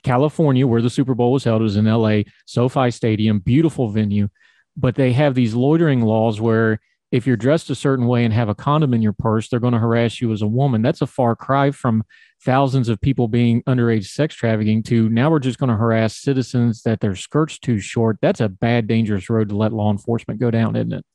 [0.04, 4.30] California, where the Super Bowl was held, was in LA, SoFi Stadium, beautiful venue,
[4.76, 6.80] but they have these loitering laws where
[7.12, 9.74] if you're dressed a certain way and have a condom in your purse, they're going
[9.74, 10.82] to harass you as a woman.
[10.82, 12.04] That's a far cry from
[12.44, 16.82] thousands of people being underage sex trafficking to now we're just going to harass citizens
[16.84, 18.18] that their skirts too short.
[18.22, 21.06] That's a bad, dangerous road to let law enforcement go down, isn't it?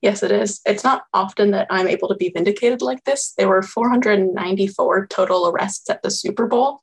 [0.00, 0.60] Yes, it is.
[0.64, 3.34] It's not often that I'm able to be vindicated like this.
[3.36, 6.82] There were 494 total arrests at the Super Bowl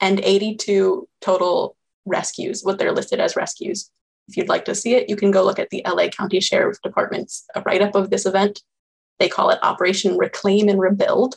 [0.00, 3.90] and 82 total rescues, what they're listed as rescues.
[4.28, 6.80] If you'd like to see it, you can go look at the LA County Sheriff
[6.82, 8.62] Department's write up of this event.
[9.18, 11.36] They call it Operation Reclaim and Rebuild.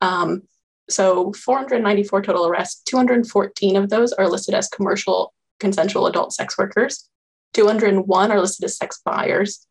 [0.00, 0.42] Um,
[0.88, 7.08] so 494 total arrests, 214 of those are listed as commercial consensual adult sex workers,
[7.54, 9.66] 201 are listed as sex buyers,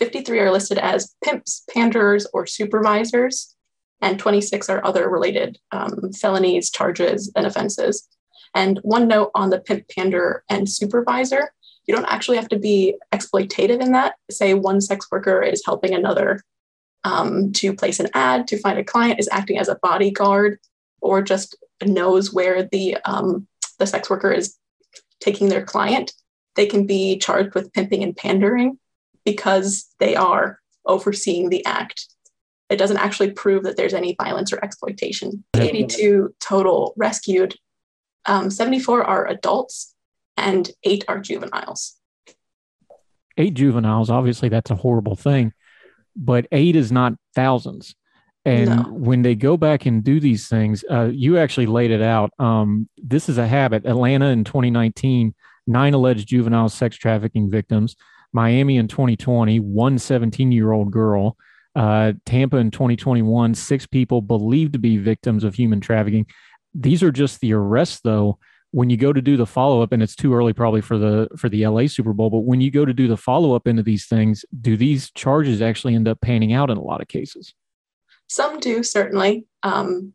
[0.00, 3.54] 53 are listed as pimps, panderers, or supervisors,
[4.00, 8.08] and 26 are other related um, felonies, charges, and offenses.
[8.54, 11.52] And one note on the pimp, pander, and supervisor
[11.86, 14.14] you don't actually have to be exploitative in that.
[14.30, 16.40] Say one sex worker is helping another
[17.02, 20.60] um, to place an ad, to find a client, is acting as a bodyguard,
[21.00, 23.46] or just knows where the um,
[23.78, 24.56] the sex worker is
[25.20, 26.12] taking their client.
[26.54, 28.78] They can be charged with pimping and pandering
[29.24, 32.06] because they are overseeing the act.
[32.68, 35.44] It doesn't actually prove that there's any violence or exploitation.
[35.54, 37.56] 82 total rescued,
[38.26, 39.94] um, 74 are adults,
[40.36, 41.96] and eight are juveniles.
[43.36, 45.52] Eight juveniles, obviously, that's a horrible thing,
[46.14, 47.94] but eight is not thousands.
[48.44, 48.82] And no.
[48.90, 52.30] when they go back and do these things, uh, you actually laid it out.
[52.38, 53.84] Um, this is a habit.
[53.84, 55.34] Atlanta in 2019,
[55.66, 57.96] nine alleged juvenile sex trafficking victims.
[58.32, 61.36] Miami in 2020, one 17 year old girl.
[61.74, 66.26] Uh, Tampa in 2021, six people believed to be victims of human trafficking.
[66.74, 68.38] These are just the arrests, though
[68.72, 71.28] when you go to do the follow up and it's too early probably for the
[71.36, 73.82] for the LA Super Bowl but when you go to do the follow up into
[73.82, 77.54] these things do these charges actually end up panning out in a lot of cases
[78.28, 80.14] some do certainly um,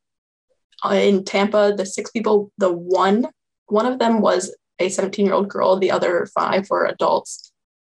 [0.91, 3.28] in Tampa the six people the one
[3.67, 7.51] one of them was a 17 year old girl the other five were adults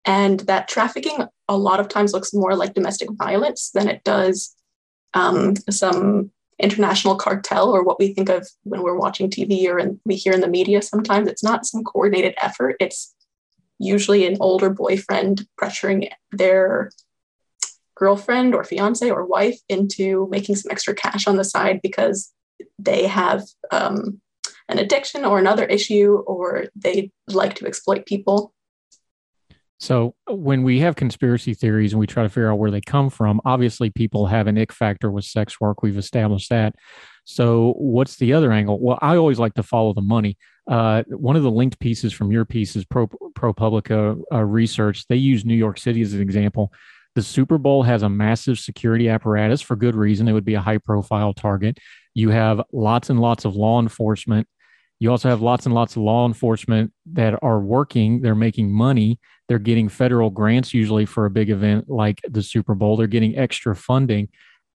[0.04, 4.54] and that trafficking a lot of times looks more like domestic violence than it does
[5.14, 10.00] um, some international cartel or what we think of when we're watching TV or in,
[10.04, 11.28] we hear in the media sometimes.
[11.28, 12.76] It's not some coordinated effort.
[12.80, 13.14] It's
[13.78, 16.90] usually an older boyfriend pressuring their
[17.94, 22.32] girlfriend or fiance or wife into making some extra cash on the side because
[22.78, 24.20] they have um,
[24.68, 28.52] an addiction or another issue or they like to exploit people.
[29.80, 33.10] So when we have conspiracy theories and we try to figure out where they come
[33.10, 35.82] from, obviously people have an ick factor with sex work.
[35.82, 36.74] We've established that.
[37.24, 38.80] So what's the other angle?
[38.80, 40.36] Well, I always like to follow the money.
[40.68, 45.06] Uh, one of the linked pieces from your piece is Pro ProPublica uh, research.
[45.08, 46.72] They use New York City as an example.
[47.14, 50.28] The Super Bowl has a massive security apparatus for good reason.
[50.28, 51.78] It would be a high profile target.
[52.14, 54.48] You have lots and lots of law enforcement
[55.00, 59.20] You also have lots and lots of law enforcement that are working, they're making money,
[59.48, 63.36] they're getting federal grants usually for a big event like the Super Bowl, they're getting
[63.36, 64.28] extra funding.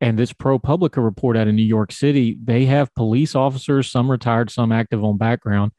[0.01, 4.51] And this ProPublica report out of New York City, they have police officers, some retired,
[4.51, 5.73] some active on background,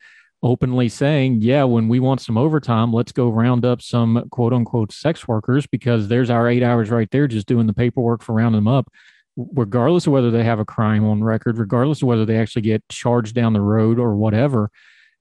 [0.43, 4.91] openly saying, yeah, when we want some overtime, let's go round up some quote unquote
[4.91, 8.63] sex workers because there's our eight hours right there just doing the paperwork for rounding
[8.63, 8.91] them up,
[9.36, 12.88] regardless of whether they have a crime on record, regardless of whether they actually get
[12.89, 14.69] charged down the road or whatever.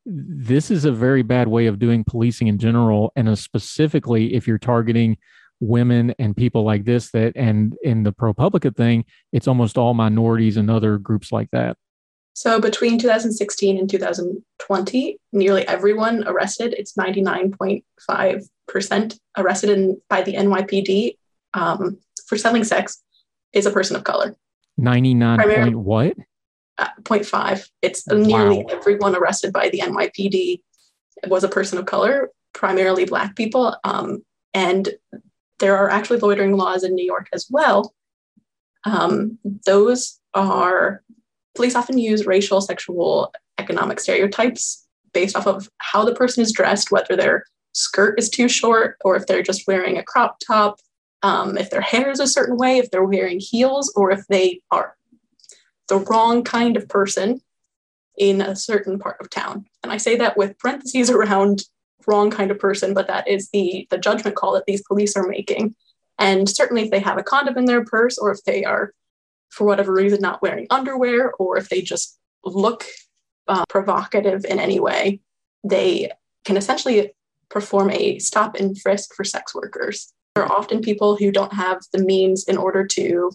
[0.06, 3.12] This is a very bad way of doing policing in general.
[3.16, 5.16] And specifically, if you're targeting
[5.60, 10.56] women and people like this, that, and in the ProPublica thing, it's almost all minorities
[10.56, 11.76] and other groups like that.
[12.32, 21.18] So between 2016 and 2020, nearly everyone arrested, it's 99.5% arrested in, by the NYPD
[21.54, 23.02] um, for selling sex
[23.52, 24.34] is a person of color.
[24.78, 26.14] 99 point what?
[26.80, 27.68] Uh, 0.5.
[27.82, 28.16] It's wow.
[28.16, 30.62] nearly everyone arrested by the NYPD
[31.26, 33.76] was a person of color, primarily Black people.
[33.84, 34.88] Um, and
[35.58, 37.94] there are actually loitering laws in New York as well.
[38.84, 41.02] Um, those are
[41.54, 46.90] police often use racial, sexual, economic stereotypes based off of how the person is dressed,
[46.90, 50.78] whether their skirt is too short or if they're just wearing a crop top,
[51.22, 54.62] um, if their hair is a certain way, if they're wearing heels, or if they
[54.70, 54.96] are
[55.90, 57.42] the wrong kind of person
[58.16, 59.66] in a certain part of town.
[59.82, 61.64] And I say that with parentheses around
[62.06, 65.28] wrong kind of person, but that is the, the judgment call that these police are
[65.28, 65.74] making.
[66.18, 68.92] And certainly, if they have a condom in their purse or if they are
[69.50, 72.84] for whatever reason not wearing underwear or if they just look
[73.48, 75.20] uh, provocative in any way,
[75.64, 76.10] they
[76.44, 77.12] can essentially
[77.48, 80.12] perform a stop and frisk for sex workers.
[80.34, 83.32] There are often people who don't have the means in order to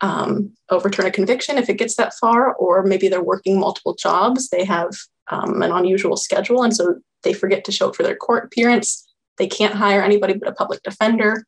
[0.00, 4.48] um, overturn a conviction if it gets that far, or maybe they're working multiple jobs.
[4.48, 4.90] They have
[5.30, 9.06] um, an unusual schedule, and so they forget to show up for their court appearance.
[9.38, 11.44] They can't hire anybody but a public defender.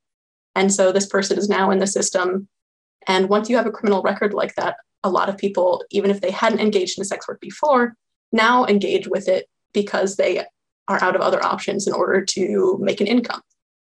[0.54, 2.48] And so this person is now in the system
[3.06, 6.20] and once you have a criminal record like that, a lot of people, even if
[6.20, 7.94] they hadn't engaged in sex work before,
[8.32, 10.44] now engage with it because they
[10.88, 13.42] are out of other options in order to make an income.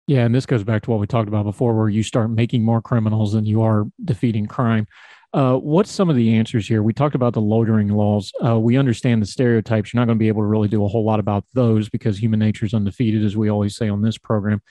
[0.08, 2.64] Yeah, and this goes back to what we talked about before, where you start making
[2.64, 4.88] more criminals than you are defeating crime.
[5.34, 6.82] Uh, what's some of the answers here?
[6.82, 8.32] We talked about the loitering laws.
[8.44, 9.94] Uh, we understand the stereotypes.
[9.94, 12.18] You're not going to be able to really do a whole lot about those because
[12.18, 14.62] human nature is undefeated, as we always say on this program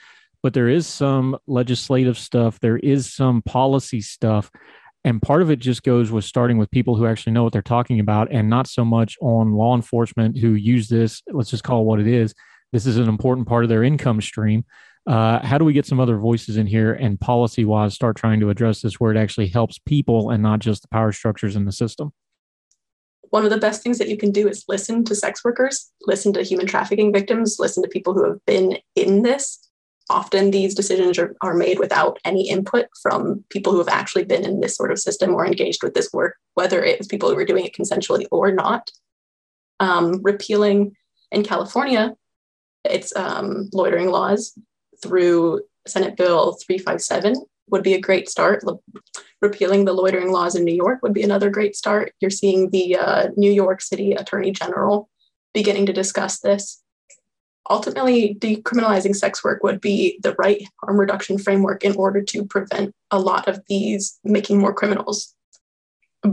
[0.43, 4.51] but there is some legislative stuff, there is some policy stuff.
[5.03, 7.61] And part of it just goes with starting with people who actually know what they're
[7.61, 11.81] talking about and not so much on law enforcement who use this, let's just call
[11.81, 12.33] it what it is.
[12.73, 14.65] This is an important part of their income stream.
[15.07, 18.41] Uh, how do we get some other voices in here and policy wise start trying
[18.41, 21.63] to address this where it actually helps people and not just the power structures in
[21.63, 22.11] the system?
[23.29, 26.33] One of the best things that you can do is listen to sex workers, listen
[26.33, 29.67] to human trafficking victims, listen to people who have been in this,
[30.09, 34.45] often these decisions are, are made without any input from people who have actually been
[34.45, 37.35] in this sort of system or engaged with this work, whether it was people who
[37.35, 38.91] were doing it consensually or not.
[39.79, 40.95] Um, repealing
[41.31, 42.15] in California,
[42.83, 44.57] its um, loitering laws
[45.01, 47.35] through Senate Bill 357
[47.69, 48.63] would be a great start.
[49.41, 52.13] Repealing the loitering laws in New York would be another great start.
[52.19, 55.09] You're seeing the uh, New York City Attorney General
[55.53, 56.81] beginning to discuss this
[57.69, 62.93] ultimately decriminalizing sex work would be the right harm reduction framework in order to prevent
[63.11, 65.35] a lot of these making more criminals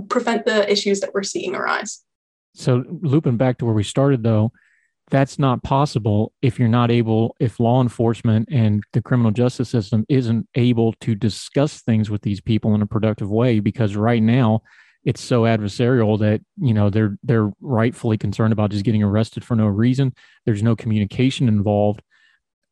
[0.09, 2.05] prevent the issues that we're seeing arise
[2.55, 4.53] so looping back to where we started though
[5.15, 10.05] that's not possible if you're not able if law enforcement and the criminal justice system
[10.09, 14.61] isn't able to discuss things with these people in a productive way because right now
[15.05, 19.55] it's so adversarial that you know they're they're rightfully concerned about just getting arrested for
[19.55, 20.13] no reason.
[20.47, 22.03] There's no communication involved.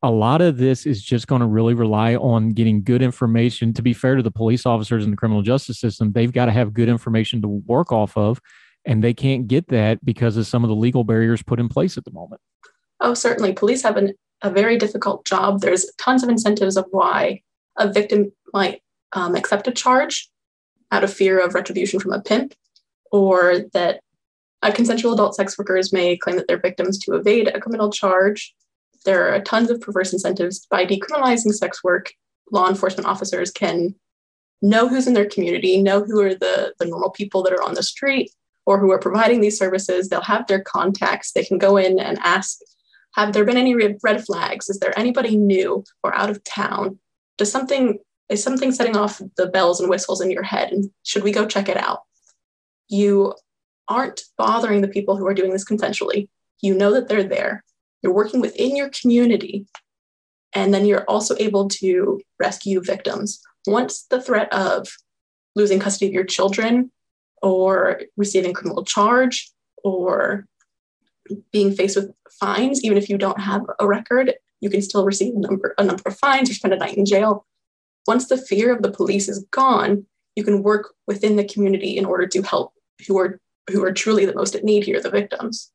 [0.01, 3.71] A lot of this is just going to really rely on getting good information.
[3.75, 6.51] To be fair to the police officers and the criminal justice system they've got to
[6.51, 8.41] have good information to work off of
[8.85, 11.97] and they can't get that because of some of the legal barriers put in place
[11.97, 12.41] at the moment
[13.01, 17.41] oh certainly police have an, a very difficult job there's tons of incentives of why
[17.77, 18.81] a victim might
[19.13, 20.29] um, accept a charge
[20.91, 22.53] out of fear of retribution from a pimp,
[23.11, 24.01] or that
[24.73, 28.53] consensual adult sex workers may claim that they're victims to evade a criminal charge.
[29.05, 30.65] There are tons of perverse incentives.
[30.67, 32.13] By decriminalizing sex work,
[32.51, 33.95] law enforcement officers can
[34.61, 37.73] know who's in their community, know who are the, the normal people that are on
[37.73, 38.31] the street
[38.65, 40.09] or who are providing these services.
[40.09, 41.31] They'll have their contacts.
[41.31, 42.59] They can go in and ask
[43.15, 44.69] Have there been any red flags?
[44.69, 46.99] Is there anybody new or out of town?
[47.37, 47.99] Does something
[48.29, 51.45] is something setting off the bells and whistles in your head and should we go
[51.45, 51.99] check it out
[52.93, 53.33] you
[53.87, 56.29] aren't bothering the people who are doing this consensually.
[56.61, 57.63] You know that they're there.
[58.01, 59.65] You're working within your community.
[60.53, 63.41] And then you're also able to rescue victims.
[63.65, 64.87] Once the threat of
[65.55, 66.91] losing custody of your children
[67.43, 69.51] or receiving criminal charge
[69.83, 70.45] or
[71.51, 75.35] being faced with fines, even if you don't have a record, you can still receive
[75.35, 77.45] a number, a number of fines or spend a night in jail.
[78.07, 82.05] Once the fear of the police is gone, you can work within the community in
[82.05, 82.73] order to help
[83.07, 83.39] who are
[83.69, 85.71] who are truly the most at need here, the victims.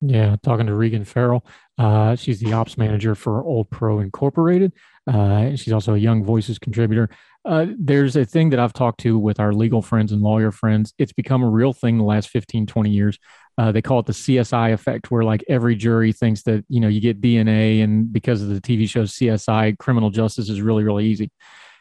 [0.00, 1.46] Yeah, talking to Regan Farrell.
[1.78, 4.72] Uh, she's the ops manager for Old Pro Incorporated.
[5.06, 7.08] Uh, she's also a Young Voices contributor.
[7.44, 10.94] Uh, there's a thing that I've talked to with our legal friends and lawyer friends.
[10.98, 13.18] It's become a real thing the last 15, 20 years.
[13.58, 16.88] Uh, they call it the CSI effect, where like every jury thinks that, you know,
[16.88, 21.04] you get DNA and because of the TV show CSI, criminal justice is really, really
[21.06, 21.30] easy.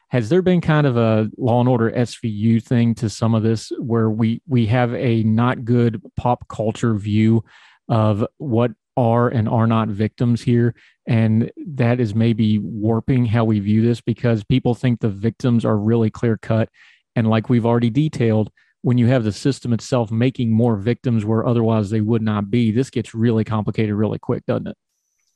[0.09, 3.71] Has there been kind of a law and order SVU thing to some of this
[3.79, 7.43] where we we have a not good pop culture view
[7.89, 10.75] of what are and are not victims here.
[11.07, 15.77] And that is maybe warping how we view this because people think the victims are
[15.77, 16.69] really clear cut.
[17.15, 21.45] And like we've already detailed, when you have the system itself making more victims where
[21.45, 24.77] otherwise they would not be, this gets really complicated really quick, doesn't it?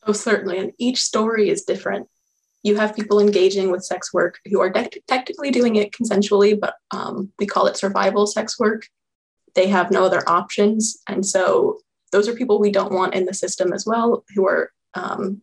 [0.06, 0.58] Oh, certainly.
[0.58, 2.08] And each story is different.
[2.64, 6.76] You have people engaging with sex work who are de- technically doing it consensually, but
[6.92, 8.88] um, we call it survival sex work.
[9.56, 10.98] They have no other options.
[11.08, 11.80] And so
[12.12, 15.42] those are people we don't want in the system as well, who are um,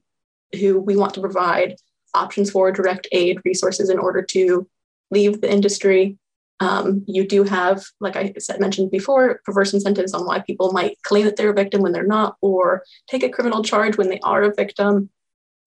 [0.59, 1.77] who we want to provide
[2.15, 4.69] options for direct aid resources in order to
[5.11, 6.17] leave the industry.
[6.61, 11.03] Um, you do have, like I said, mentioned before, perverse incentives on why people might
[11.03, 14.21] claim that they're a victim when they're not, or take a criminal charge when they
[14.21, 15.11] are a victim.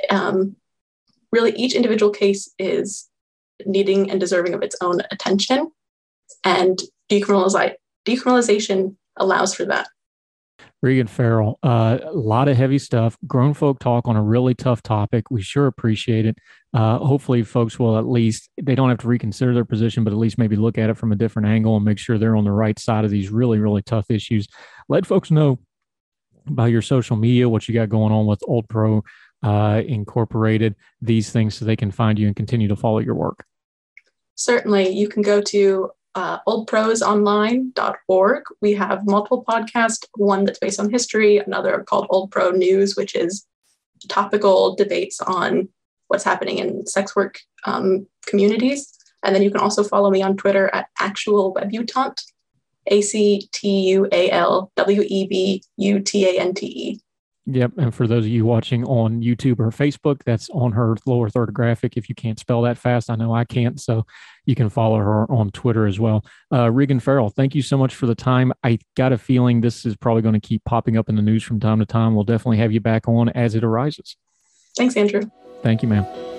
[0.10, 0.56] Um,
[1.32, 3.10] really, each individual case is
[3.66, 5.72] needing and deserving of its own attention,
[6.44, 6.80] and
[7.12, 9.88] decriminalization allows for that.
[10.82, 14.84] Regan Farrell, uh, a lot of heavy stuff, grown folk talk on a really tough
[14.84, 15.32] topic.
[15.32, 16.38] We sure appreciate it.
[16.74, 20.20] Uh, hopefully, folks will at least, they don't have to reconsider their position, but at
[20.20, 22.52] least maybe look at it from a different angle and make sure they're on the
[22.52, 24.48] right side of these really, really tough issues.
[24.88, 25.60] Let folks know
[26.48, 29.04] about your social media, what you got going on with Old Pro
[29.42, 33.46] uh, Incorporated, these things so they can find you and continue to follow your work.
[34.36, 34.90] Certainly.
[34.90, 38.44] You can go to uh, oldprosonline.org.
[38.60, 43.14] We have multiple podcasts, one that's based on history, another called Old Pro News, which
[43.14, 43.46] is
[44.10, 45.70] topical debates on
[46.08, 48.92] what's happening in sex work um, communities.
[49.24, 52.24] And then you can also follow me on Twitter at actual webutante,
[52.88, 57.00] A C T U A L W E B U T A N T E.
[57.50, 57.72] Yep.
[57.78, 61.54] And for those of you watching on YouTube or Facebook, that's on her lower third
[61.54, 61.96] graphic.
[61.96, 63.80] If you can't spell that fast, I know I can't.
[63.80, 64.06] So
[64.46, 66.26] you can follow her on Twitter as well.
[66.52, 68.52] Uh, Regan Farrell, thank you so much for the time.
[68.64, 71.42] I got a feeling this is probably going to keep popping up in the news
[71.42, 72.16] from time to time.
[72.16, 74.18] We'll definitely have you back on as it arises.
[74.76, 75.22] Thanks, Andrew.
[75.64, 76.37] Thank you, ma'am.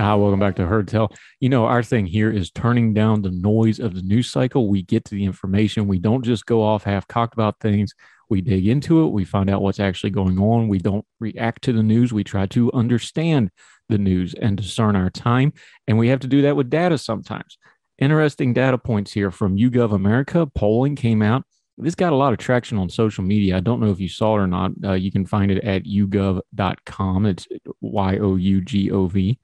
[0.00, 1.12] Ah, welcome back to Heard Tell.
[1.40, 4.68] You know, our thing here is turning down the noise of the news cycle.
[4.68, 5.88] We get to the information.
[5.88, 7.92] We don't just go off half cocked about things.
[8.30, 9.08] We dig into it.
[9.08, 10.68] We find out what's actually going on.
[10.68, 12.12] We don't react to the news.
[12.12, 13.50] We try to understand
[13.88, 15.52] the news and discern our time.
[15.88, 17.58] And we have to do that with data sometimes.
[17.98, 20.46] Interesting data points here from YouGov America.
[20.46, 21.42] Polling came out.
[21.76, 23.56] This got a lot of traction on social media.
[23.56, 24.72] I don't know if you saw it or not.
[24.84, 27.26] Uh, you can find it at yougov.com.
[27.26, 27.48] It's
[27.80, 29.38] Y O U G O V.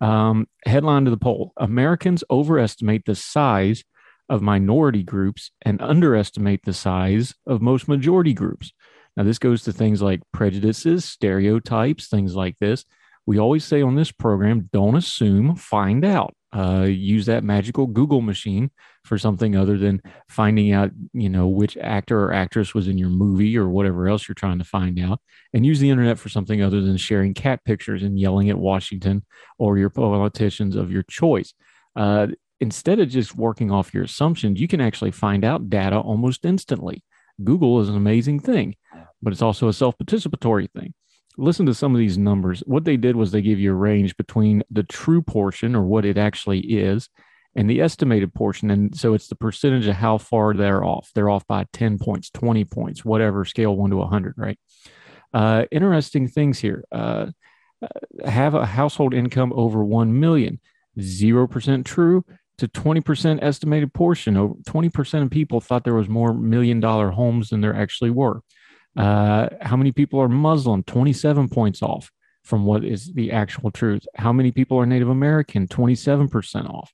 [0.00, 3.84] Um, headline to the poll Americans overestimate the size
[4.28, 8.72] of minority groups and underestimate the size of most majority groups.
[9.16, 12.84] Now, this goes to things like prejudices, stereotypes, things like this.
[13.26, 18.20] We always say on this program don't assume, find out uh, use that magical Google
[18.20, 18.70] machine
[19.04, 23.08] for something other than finding out, you know, which actor or actress was in your
[23.08, 25.20] movie or whatever else you're trying to find out,
[25.52, 29.24] and use the internet for something other than sharing cat pictures and yelling at Washington
[29.58, 31.54] or your politicians of your choice.
[31.96, 32.28] Uh,
[32.60, 37.02] instead of just working off your assumptions, you can actually find out data almost instantly.
[37.42, 38.76] Google is an amazing thing,
[39.22, 40.92] but it's also a self participatory thing
[41.36, 42.62] listen to some of these numbers.
[42.66, 46.04] What they did was they give you a range between the true portion or what
[46.04, 47.08] it actually is
[47.54, 48.70] and the estimated portion.
[48.70, 51.10] And so it's the percentage of how far they're off.
[51.14, 54.58] They're off by 10 points, 20 points, whatever scale one to 100, right?
[55.32, 56.84] Uh, interesting things here.
[56.92, 57.26] Uh,
[57.82, 60.60] uh have a household income over 1 million,
[60.98, 62.24] 0% true
[62.58, 64.36] to 20% estimated portion.
[64.36, 68.42] Over 20% of people thought there was more million dollar homes than there actually were.
[68.96, 70.82] Uh, how many people are Muslim?
[70.82, 72.10] 27 points off
[72.44, 74.06] from what is the actual truth.
[74.16, 75.66] How many people are Native American?
[75.68, 76.92] 27% off.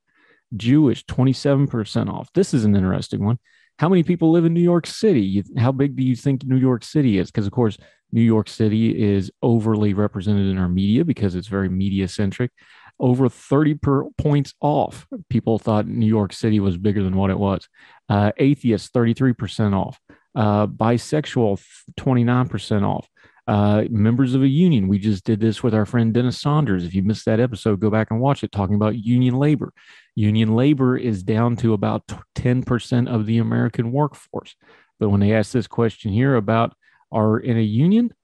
[0.56, 2.30] Jewish, 27% off.
[2.34, 3.38] This is an interesting one.
[3.78, 5.44] How many people live in New York City?
[5.56, 7.30] How big do you think New York City is?
[7.30, 7.78] Because, of course,
[8.10, 12.50] New York City is overly represented in our media because it's very media centric.
[12.98, 15.06] Over 30 per points off.
[15.30, 17.68] People thought New York City was bigger than what it was.
[18.08, 20.00] Uh, atheists, 33% off.
[20.38, 21.60] Uh, bisexual,
[21.98, 23.08] 29% off.
[23.48, 24.86] Uh, members of a union.
[24.86, 26.84] We just did this with our friend Dennis Saunders.
[26.84, 29.72] If you missed that episode, go back and watch it talking about union labor.
[30.14, 34.54] Union labor is down to about 10% of the American workforce.
[35.00, 36.76] But when they ask this question here about
[37.10, 38.14] are in a union,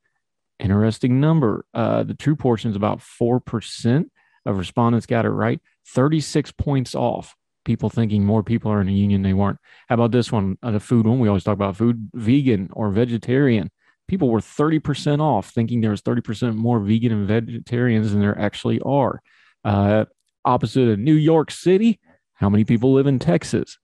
[0.61, 1.65] interesting number.
[1.75, 4.05] Uh, the true portion is about 4%
[4.47, 7.35] of respondents got it right, 36 points off.
[7.65, 9.59] People thinking more people are in a union they weren't.
[9.89, 10.59] How about this one?
[10.62, 11.19] Uh, the food one.
[11.19, 13.71] We always talk about food, vegan or vegetarian
[14.09, 18.81] people were 30% off, thinking there was 30% more vegan and vegetarians than there actually
[18.81, 19.21] are.
[19.65, 20.05] Uh,
[20.45, 22.01] opposite of New York City,
[22.35, 23.79] how many people live in Texas?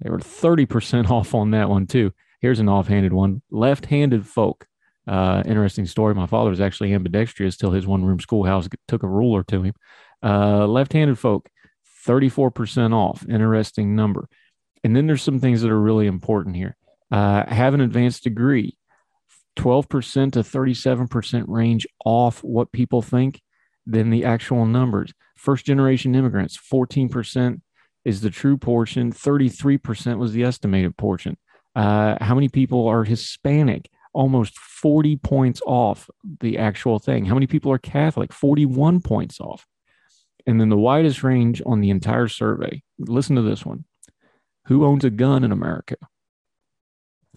[0.00, 2.12] They were 30% off on that one, too.
[2.40, 4.66] Here's an offhanded one left handed folk.
[5.06, 6.14] Uh, interesting story.
[6.14, 9.74] My father was actually ambidextrous till his one room schoolhouse took a ruler to him.
[10.22, 11.48] Uh, left handed folk,
[12.06, 13.24] 34% off.
[13.28, 14.28] Interesting number.
[14.82, 16.76] And then there's some things that are really important here.
[17.10, 18.76] Uh, have an advanced degree.
[19.56, 23.40] 12% to 37% range off what people think
[23.86, 25.12] than the actual numbers.
[25.36, 27.60] First generation immigrants, 14%
[28.04, 31.36] is the true portion, 33% was the estimated portion.
[31.74, 33.88] Uh, how many people are Hispanic?
[34.12, 36.08] Almost 40 points off
[36.40, 37.24] the actual thing.
[37.24, 38.32] How many people are Catholic?
[38.32, 39.66] 41 points off.
[40.46, 42.82] And then the widest range on the entire survey.
[42.98, 43.84] Listen to this one.
[44.66, 45.96] Who owns a gun in America?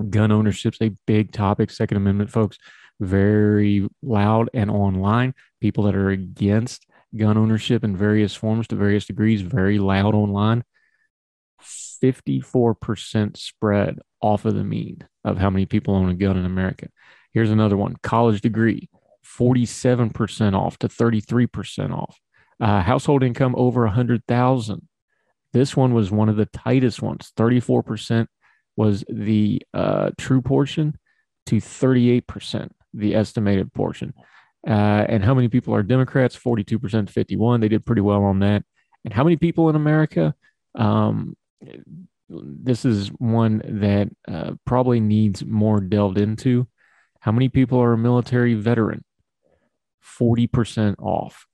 [0.10, 1.72] Gun ownership's a big topic.
[1.72, 2.58] Second Amendment folks,
[3.00, 5.34] very loud and online.
[5.62, 6.86] People that are against
[7.16, 10.64] gun ownership in various forms to various degrees, very loud online.
[11.62, 16.90] 54% spread off of the mean of how many people own a gun in America.
[17.34, 18.90] Here's another one college degree,
[19.26, 22.20] 47% off to 33% off.
[22.60, 24.88] Uh, household income over 100,000.
[25.54, 28.28] This one was one of the tightest ones, 34%
[28.76, 30.98] was the uh, true portion
[31.48, 34.14] to 38%, the estimated portion.
[34.68, 36.38] Uh, and how many people are Democrats?
[36.38, 37.60] 42% 51.
[37.60, 38.64] They did pretty well on that.
[39.04, 40.36] And how many people in America?
[40.76, 41.36] Um,
[42.30, 46.68] this is one that uh, probably needs more delved into.
[47.22, 49.04] How many people are a military veteran?
[50.20, 51.47] 40% off.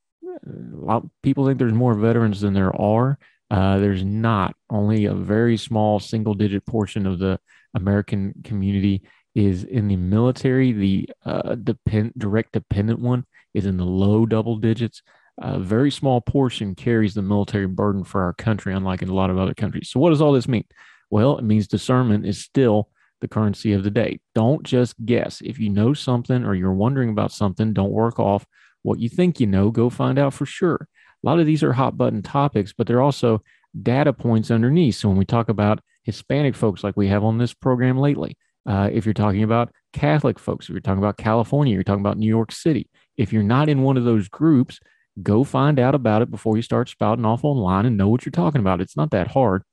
[0.46, 3.18] A lot of people think there's more veterans than there are.
[3.50, 7.40] Uh, there's not only a very small single digit portion of the
[7.76, 9.04] American community
[9.36, 10.72] is in the military.
[10.72, 15.02] The uh, depend, direct dependent one is in the low double digits.
[15.40, 19.30] A very small portion carries the military burden for our country, unlike in a lot
[19.30, 19.90] of other countries.
[19.90, 20.66] So, what does all this mean?
[21.10, 22.90] Well, it means discernment is still
[23.22, 24.20] the currency of the day.
[24.36, 25.42] Don't just guess.
[25.42, 28.46] If you know something or you're wondering about something, don't work off
[28.84, 29.72] what you think you know.
[29.72, 30.88] Go find out for sure
[31.24, 33.42] a lot of these are hot button topics, but they're also
[33.82, 34.96] data points underneath.
[34.96, 38.90] So when we talk about Hispanic folks, like we have on this program lately, uh,
[38.92, 42.28] if you're talking about Catholic folks, if you're talking about California, you're talking about New
[42.28, 44.80] York City, if you're not in one of those groups,
[45.22, 48.32] go find out about it before you start spouting off online and know what you're
[48.32, 48.82] talking about.
[48.82, 49.64] It's not that hard.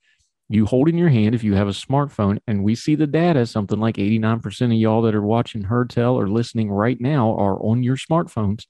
[0.49, 3.47] You hold in your hand if you have a smartphone, and we see the data.
[3.47, 7.57] Something like 89% of y'all that are watching Heard Tell or listening right now are
[7.65, 8.65] on your smartphones.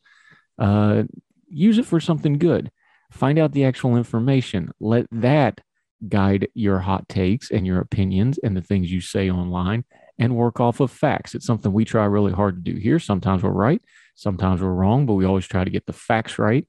[0.60, 1.04] Uh,
[1.48, 2.70] use it for something good.
[3.10, 4.70] Find out the actual information.
[4.78, 5.60] Let that
[6.08, 9.84] guide your hot takes and your opinions and the things you say online
[10.18, 11.34] and work off of facts.
[11.34, 12.98] It's something we try really hard to do here.
[12.98, 13.82] Sometimes we're right,
[14.14, 16.66] sometimes we're wrong, but we always try to get the facts right.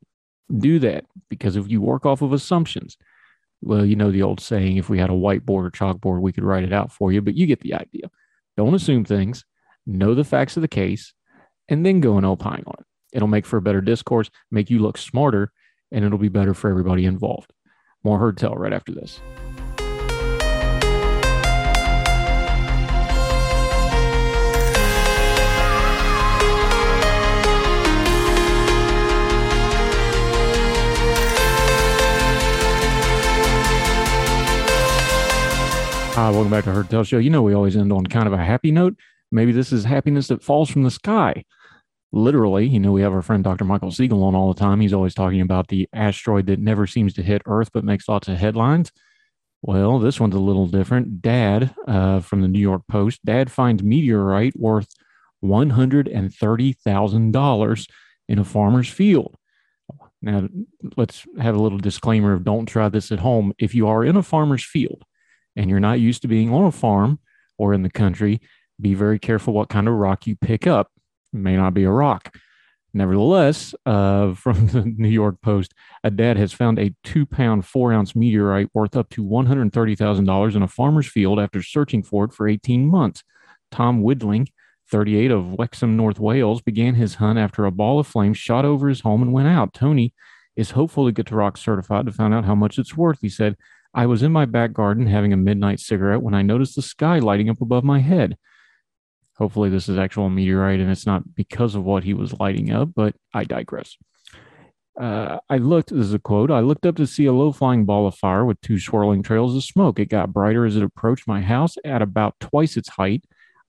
[0.58, 2.98] Do that because if you work off of assumptions,
[3.62, 6.44] well, you know the old saying if we had a whiteboard or chalkboard, we could
[6.44, 8.10] write it out for you, but you get the idea.
[8.58, 9.46] Don't assume things,
[9.86, 11.14] know the facts of the case,
[11.70, 12.86] and then go and opine on it.
[13.12, 15.52] It'll make for a better discourse, make you look smarter,
[15.92, 17.52] and it'll be better for everybody involved.
[18.04, 19.20] More Heard Tell right after this.
[36.14, 37.18] Hi, welcome back to Heard Tell Show.
[37.18, 38.96] You know, we always end on kind of a happy note.
[39.32, 41.44] Maybe this is happiness that falls from the sky
[42.12, 43.66] literally, you know, we have our friend Dr.
[43.66, 44.82] Michael Siegel on all the time.
[44.82, 48.28] He's always talking about the asteroid that never seems to hit Earth but makes lots
[48.28, 48.92] of headlines.
[49.62, 51.22] Well, this one's a little different.
[51.22, 54.88] Dad uh, from the New York Post, Dad finds meteorite worth
[55.44, 57.90] $130,000
[58.28, 59.36] in a farmer's field.
[60.22, 60.48] Now,
[60.98, 63.54] let's have a little disclaimer of don't try this at home.
[63.58, 65.04] If you are in a farmer's field
[65.56, 67.20] and you're not used to being on a farm
[67.58, 68.42] or in the country,
[68.80, 70.92] be very careful what kind of rock you pick up.
[71.34, 72.36] May not be a rock.
[72.94, 75.74] Nevertheless, uh, from the New York Post,
[76.04, 80.62] a dad has found a two pound, four ounce meteorite worth up to $130,000 in
[80.62, 83.24] a farmer's field after searching for it for 18 months.
[83.72, 84.50] Tom Widling,
[84.90, 88.90] 38 of Wrexham, North Wales, began his hunt after a ball of flame shot over
[88.90, 89.74] his home and went out.
[89.74, 90.14] Tony
[90.58, 93.20] is hopeful to get to rock certified to find out how much it's worth.
[93.22, 93.56] He said,
[93.94, 97.20] I was in my back garden having a midnight cigarette when I noticed the sky
[97.20, 98.38] lighting up above my head.
[99.42, 102.90] Hopefully, this is actual meteorite and it's not because of what he was lighting up,
[102.96, 103.98] but I digress.
[105.00, 107.86] Uh, I looked, this is a quote, I looked up to see a low flying
[107.86, 109.98] ball of fire with two swirling trails of smoke.
[109.98, 113.24] It got brighter as it approached my house at about twice its height.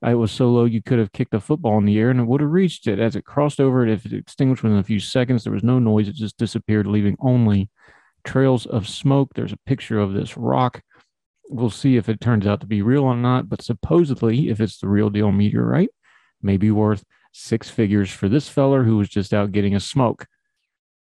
[0.07, 2.27] It was so low you could have kicked a football in the air and it
[2.27, 2.99] would have reached it.
[2.99, 5.79] As it crossed over it, if it extinguished within a few seconds, there was no
[5.79, 6.07] noise.
[6.07, 7.71] It just disappeared, leaving only
[8.25, 9.31] trails of smoke.
[9.35, 10.83] There's a picture of this rock.
[11.53, 14.79] We'll see if it turns out to be real or not, but supposedly, if it's
[14.79, 15.91] the real deal meteorite,
[16.41, 20.27] maybe worth six figures for this feller who was just out getting a smoke.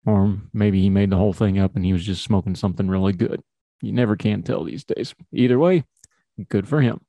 [0.05, 3.13] Or maybe he made the whole thing up and he was just smoking something really
[3.13, 3.41] good.
[3.81, 5.15] You never can tell these days.
[5.33, 5.85] Either way,
[6.49, 7.01] good for him.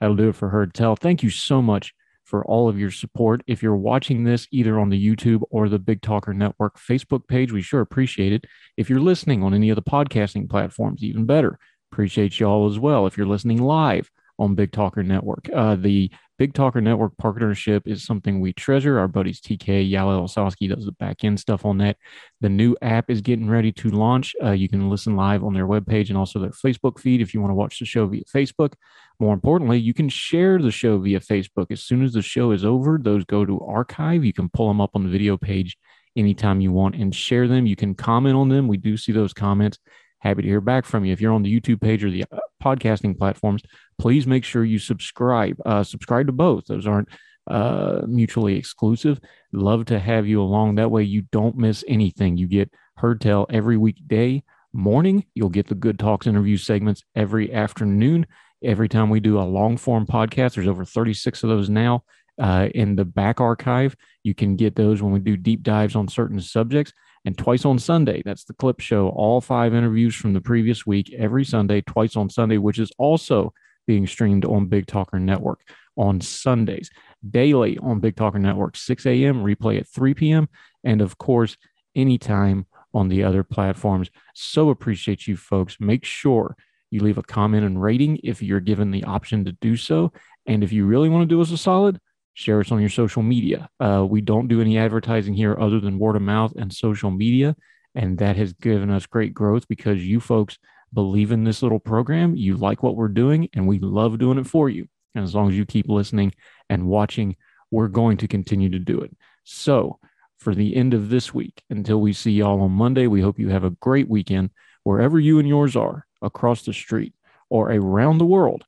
[0.00, 0.96] That'll do it for Heard Tell.
[0.96, 1.92] Thank you so much
[2.24, 3.42] for all of your support.
[3.46, 7.52] If you're watching this either on the YouTube or the Big Talker Network Facebook page,
[7.52, 8.44] we sure appreciate it.
[8.76, 11.58] If you're listening on any of the podcasting platforms, even better.
[11.92, 13.06] Appreciate you all as well.
[13.06, 18.02] If you're listening live on Big Talker Network, uh, the Big Talker Network partnership is
[18.04, 18.98] something we treasure.
[18.98, 21.98] Our buddies TK Yala Osowski does the back end stuff on that.
[22.40, 24.34] The new app is getting ready to launch.
[24.42, 27.42] Uh, you can listen live on their webpage and also their Facebook feed if you
[27.42, 28.72] want to watch the show via Facebook.
[29.18, 31.66] More importantly, you can share the show via Facebook.
[31.70, 34.24] As soon as the show is over, those go to archive.
[34.24, 35.76] You can pull them up on the video page
[36.16, 37.66] anytime you want and share them.
[37.66, 38.66] You can comment on them.
[38.66, 39.78] We do see those comments.
[40.20, 41.12] Happy to hear back from you.
[41.12, 43.62] If you're on the YouTube page or the uh, podcasting platforms,
[43.98, 45.56] please make sure you subscribe.
[45.64, 46.66] Uh, subscribe to both.
[46.66, 47.08] Those aren't
[47.46, 49.18] uh, mutually exclusive.
[49.52, 50.74] Love to have you along.
[50.74, 52.36] That way you don't miss anything.
[52.36, 54.42] You get Heard Tell every weekday
[54.74, 55.24] morning.
[55.34, 58.26] You'll get the Good Talks interview segments every afternoon.
[58.62, 62.04] Every time we do a long form podcast, there's over 36 of those now
[62.38, 63.96] uh, in the back archive.
[64.22, 66.92] You can get those when we do deep dives on certain subjects
[67.24, 68.22] and twice on Sunday.
[68.24, 69.08] That's the clip show.
[69.08, 73.52] All five interviews from the previous week every Sunday, twice on Sunday, which is also
[73.86, 75.60] being streamed on Big Talker Network
[75.96, 76.90] on Sundays,
[77.28, 80.48] daily on Big Talker Network, 6 a.m., replay at 3 p.m.,
[80.84, 81.56] and of course,
[81.94, 84.10] anytime on the other platforms.
[84.34, 85.76] So appreciate you folks.
[85.80, 86.56] Make sure
[86.90, 90.12] you leave a comment and rating if you're given the option to do so.
[90.46, 92.00] And if you really want to do us a solid,
[92.40, 93.68] share us on your social media.
[93.78, 97.54] Uh, we don't do any advertising here other than word of mouth and social media.
[97.94, 100.58] And that has given us great growth because you folks
[100.94, 102.34] believe in this little program.
[102.34, 104.88] You like what we're doing, and we love doing it for you.
[105.14, 106.32] And as long as you keep listening
[106.70, 107.36] and watching,
[107.70, 109.14] we're going to continue to do it.
[109.44, 109.98] So,
[110.38, 113.50] for the end of this week, until we see y'all on Monday, we hope you
[113.50, 114.50] have a great weekend
[114.84, 117.12] wherever you and yours are across the street
[117.50, 118.64] or around the world.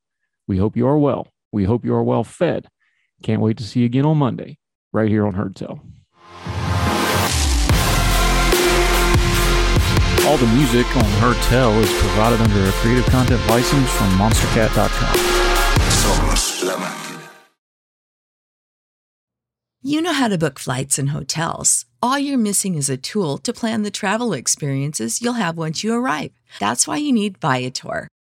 [0.47, 1.29] We hope you are well.
[1.53, 2.69] We hope you are well fed
[3.23, 4.59] can't wait to see you again on Monday,
[4.93, 5.81] right here on Heard Tell.
[10.27, 15.33] All the music on Heard Tell is provided under a creative content license from monstercat.com.
[19.85, 21.87] You know how to book flights and hotels.
[22.01, 25.93] All you're missing is a tool to plan the travel experiences you'll have once you
[25.93, 26.31] arrive.
[26.61, 28.07] That's why you need Viator.